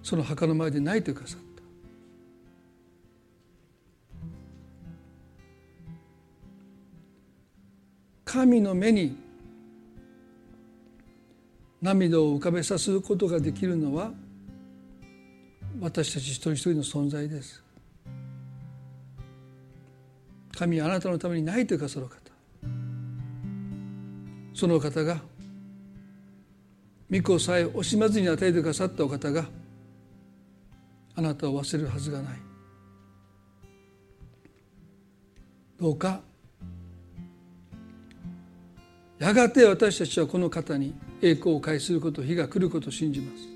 [0.02, 1.40] その墓の前で泣いてくださっ
[8.24, 8.32] た。
[8.32, 9.14] 神の目に
[11.82, 14.12] 涙を浮かべさせることができるのは
[15.82, 17.60] 私たち一人一人の存在です。
[20.56, 22.18] 神はあなたのために泣いてくださる方。
[24.54, 25.20] その方が
[27.10, 29.46] 御子さえ惜しまずに与えてくださったお方が
[31.16, 32.38] あなたを忘れるはずがない。
[35.80, 36.20] どうか
[39.18, 43.51] やがて私たちはこの方に栄光を返すること日が来ることを信じます。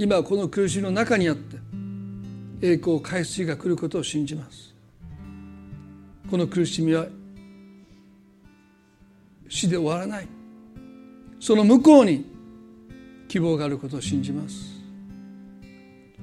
[0.00, 1.58] 今この苦しみの中にあって
[2.62, 4.74] 栄光を返す日が来ることを信じます。
[6.30, 7.06] この苦しみは
[9.46, 10.28] 死で終わらない。
[11.38, 12.24] その向こうに
[13.28, 14.80] 希望があることを信じます。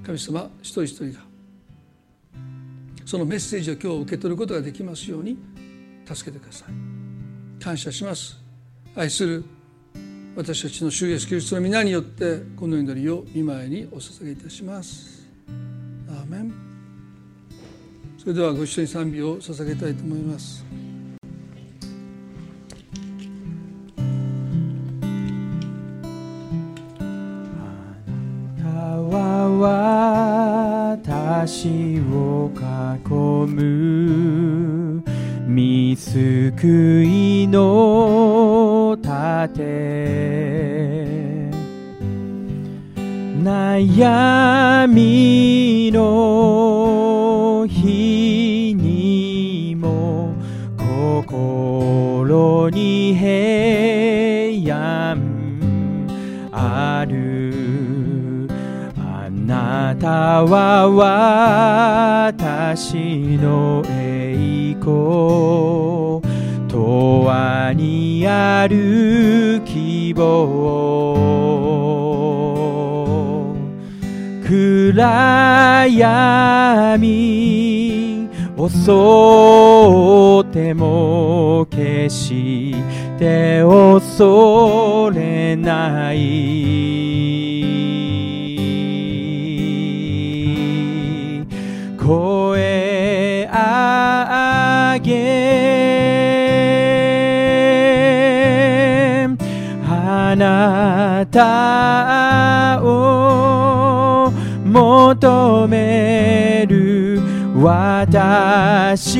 [0.03, 1.19] 神様一人一人が
[3.05, 5.38] そのメッセージを今日受け取ることができますように
[6.03, 7.63] 助けてください。
[7.63, 8.41] 感謝します。
[8.95, 9.45] 愛する
[10.38, 15.27] 私たちの主イエスキリストの皆によってこの祈りを見舞いにお捧げいたします。
[16.07, 16.53] アーメン。
[18.19, 20.63] それではご一緒に賛美を捧げたいと思います。
[31.41, 33.09] 私を囲
[33.49, 35.03] む。
[35.47, 38.36] 見救いの
[39.45, 39.63] 盾
[43.43, 50.33] 悩みの日にも
[51.27, 55.21] 心に平安
[56.51, 58.47] ある。
[58.97, 60.89] あなたは
[62.65, 65.77] 私の栄光。
[66.69, 69.06] 永遠にある。
[74.97, 77.07] 暗闇
[78.57, 78.91] 襲
[80.41, 82.75] っても決し
[83.19, 86.96] て恐れない。
[100.30, 104.30] あなたを
[104.65, 107.21] 求める
[107.55, 109.19] 私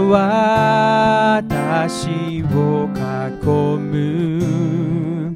[1.75, 5.35] 私を囲む。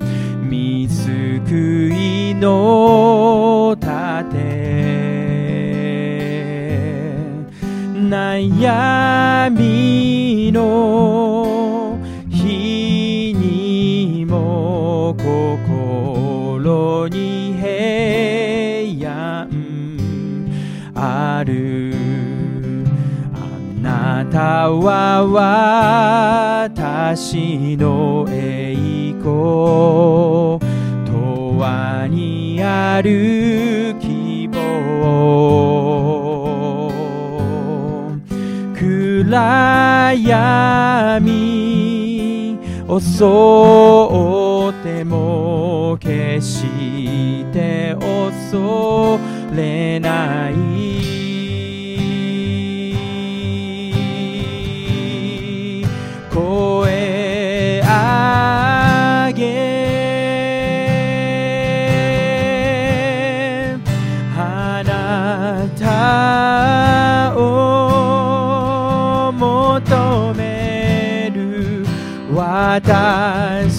[0.50, 3.23] 見救いの
[8.50, 11.98] 悩みの
[12.30, 19.50] 日にも心に平安
[20.94, 21.94] ある
[23.34, 23.38] あ
[23.82, 25.26] なたは
[27.00, 28.76] 私の栄
[29.20, 30.60] 光
[31.06, 31.66] 永
[32.06, 33.73] 遠にある
[39.22, 41.22] 暗闇
[42.88, 43.26] 襲
[44.70, 49.20] っても決して恐
[49.56, 51.13] れない。
[72.80, 73.73] 私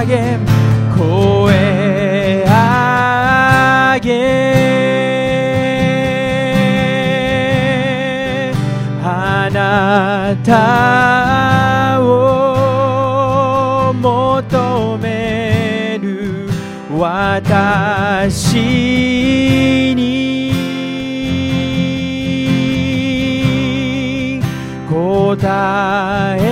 [0.00, 0.38] 上げ
[0.96, 4.08] 声上げ。
[9.02, 16.48] あなたを求める
[16.96, 18.64] 私
[19.96, 19.98] に
[24.88, 26.47] 答え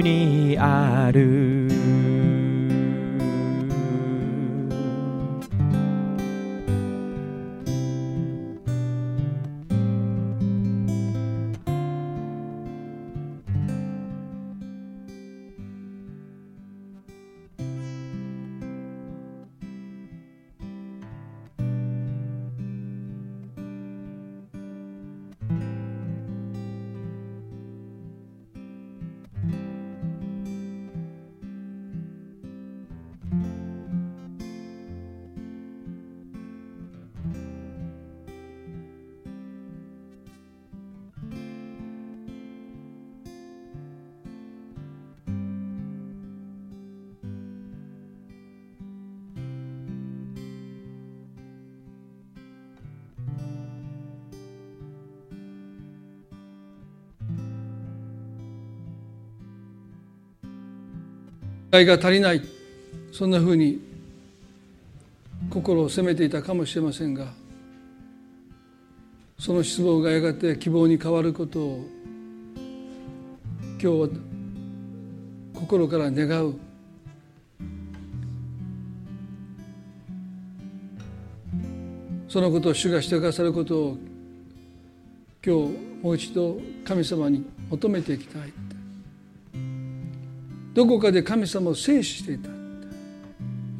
[0.00, 1.57] にある。
[61.70, 62.58] 愛が足りない。
[63.12, 63.80] そんなふうに
[65.50, 67.32] 心を責めていたかもしれませんが
[69.38, 71.84] その失望がやがて希望に変わることを
[73.80, 74.20] 今日
[75.54, 76.58] 心から願う。
[82.28, 83.98] そのことを主がしてくださることを
[85.44, 88.52] 今日もう一度神様に求めていきたい。
[90.78, 92.50] どこかで神様を制止していた。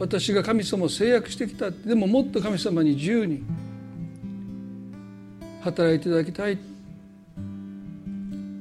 [0.01, 1.71] 私が神様を制約してきた。
[1.71, 3.45] でももっと神様に自由に
[5.61, 6.59] 働いていただきたい。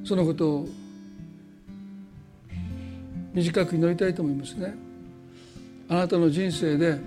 [0.05, 0.67] そのことを
[3.33, 4.75] 短く祈りたいと思いますね。
[5.89, 6.99] あなたの人生で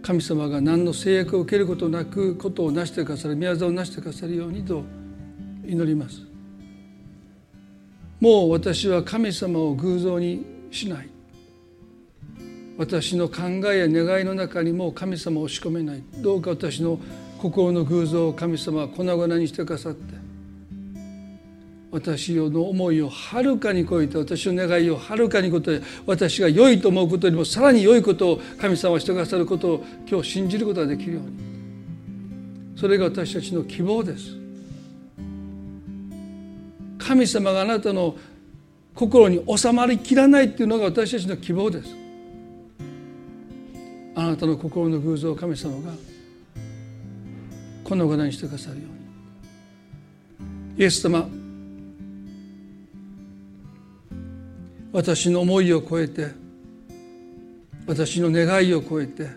[0.00, 4.82] 神様が何の制約を受けることなくことを成してくださる宮沢を成してくださるようにと
[5.66, 6.33] 祈ります。
[8.24, 11.08] もう私は神様を偶像にしない。
[12.78, 16.02] 私の考えや願いの中にも神様を押し込めない。
[16.22, 16.98] どうか私の
[17.36, 20.14] 心の偶像を神様は粉々にしてくださって。
[21.90, 31.28] 私の思いをはるかに超えて私の願いをはるかに超えて私が良いと思うことよりもさらに良いことを神様はしてくださることを今日信じることができるように。
[32.74, 34.43] それが私たちの希望です。
[37.06, 38.16] 神様があなたの
[38.94, 41.94] 心に収まりきらないっていうのが私たちの希望です。
[44.14, 45.92] あなたの心の偶像を神様が
[47.82, 48.94] このご覧にしてくださるように。
[50.76, 51.28] イエス様
[54.92, 56.30] 私の思いを超えて
[57.86, 59.28] 私の願いを超えて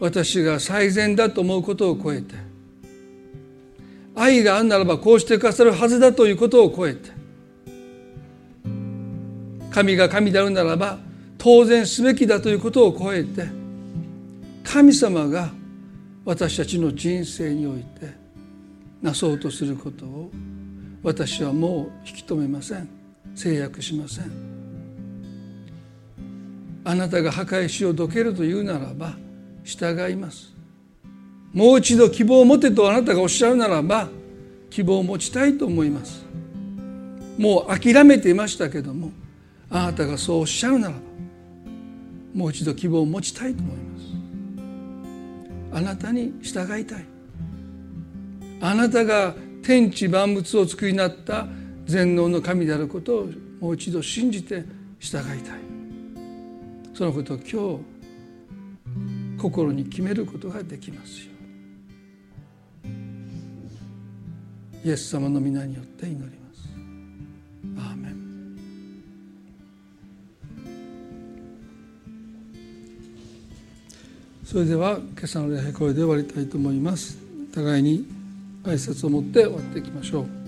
[0.00, 2.34] 私が最善だと思うことを超えて
[4.14, 7.10] 愛があるならばこうしてくださるはずだということを超えて
[9.70, 10.98] 神が神であるならば
[11.38, 13.46] 当然すべきだということを超えて
[14.62, 15.50] 神様が
[16.24, 18.12] 私たちの人生において
[19.02, 20.30] なそうとすることを
[21.02, 22.88] 私はもう引き止めません。
[23.34, 24.32] 制約しません。
[26.84, 29.14] あなたが破壊しをどけるというならば
[29.64, 30.53] 従います。
[31.54, 34.08] もう一度希望を持てとあなたがおっしゃるならば
[34.70, 36.24] 希望を持ちたいと思います。
[37.38, 39.12] もう諦めていましたけども
[39.70, 41.00] あなたがそうおっしゃるならば
[42.34, 44.04] もう一度希望を持ちたいと思います。
[45.72, 47.04] あなたに従いたい。
[48.60, 51.46] あなたが天地万物を作りになった
[51.86, 53.28] 全能の神であることを
[53.60, 54.64] もう一度信じて
[54.98, 55.64] 従いたい。
[56.94, 57.78] そのことを今
[59.36, 61.33] 日心に決めることができますよ
[64.84, 66.68] イエス様の皆によって祈ります。
[67.78, 68.14] アーメン。
[74.44, 77.16] それでは今朝の礼拝これで終わりたいと思います。
[77.54, 78.06] 互いに
[78.64, 80.43] 挨拶を持って終わっていきましょう。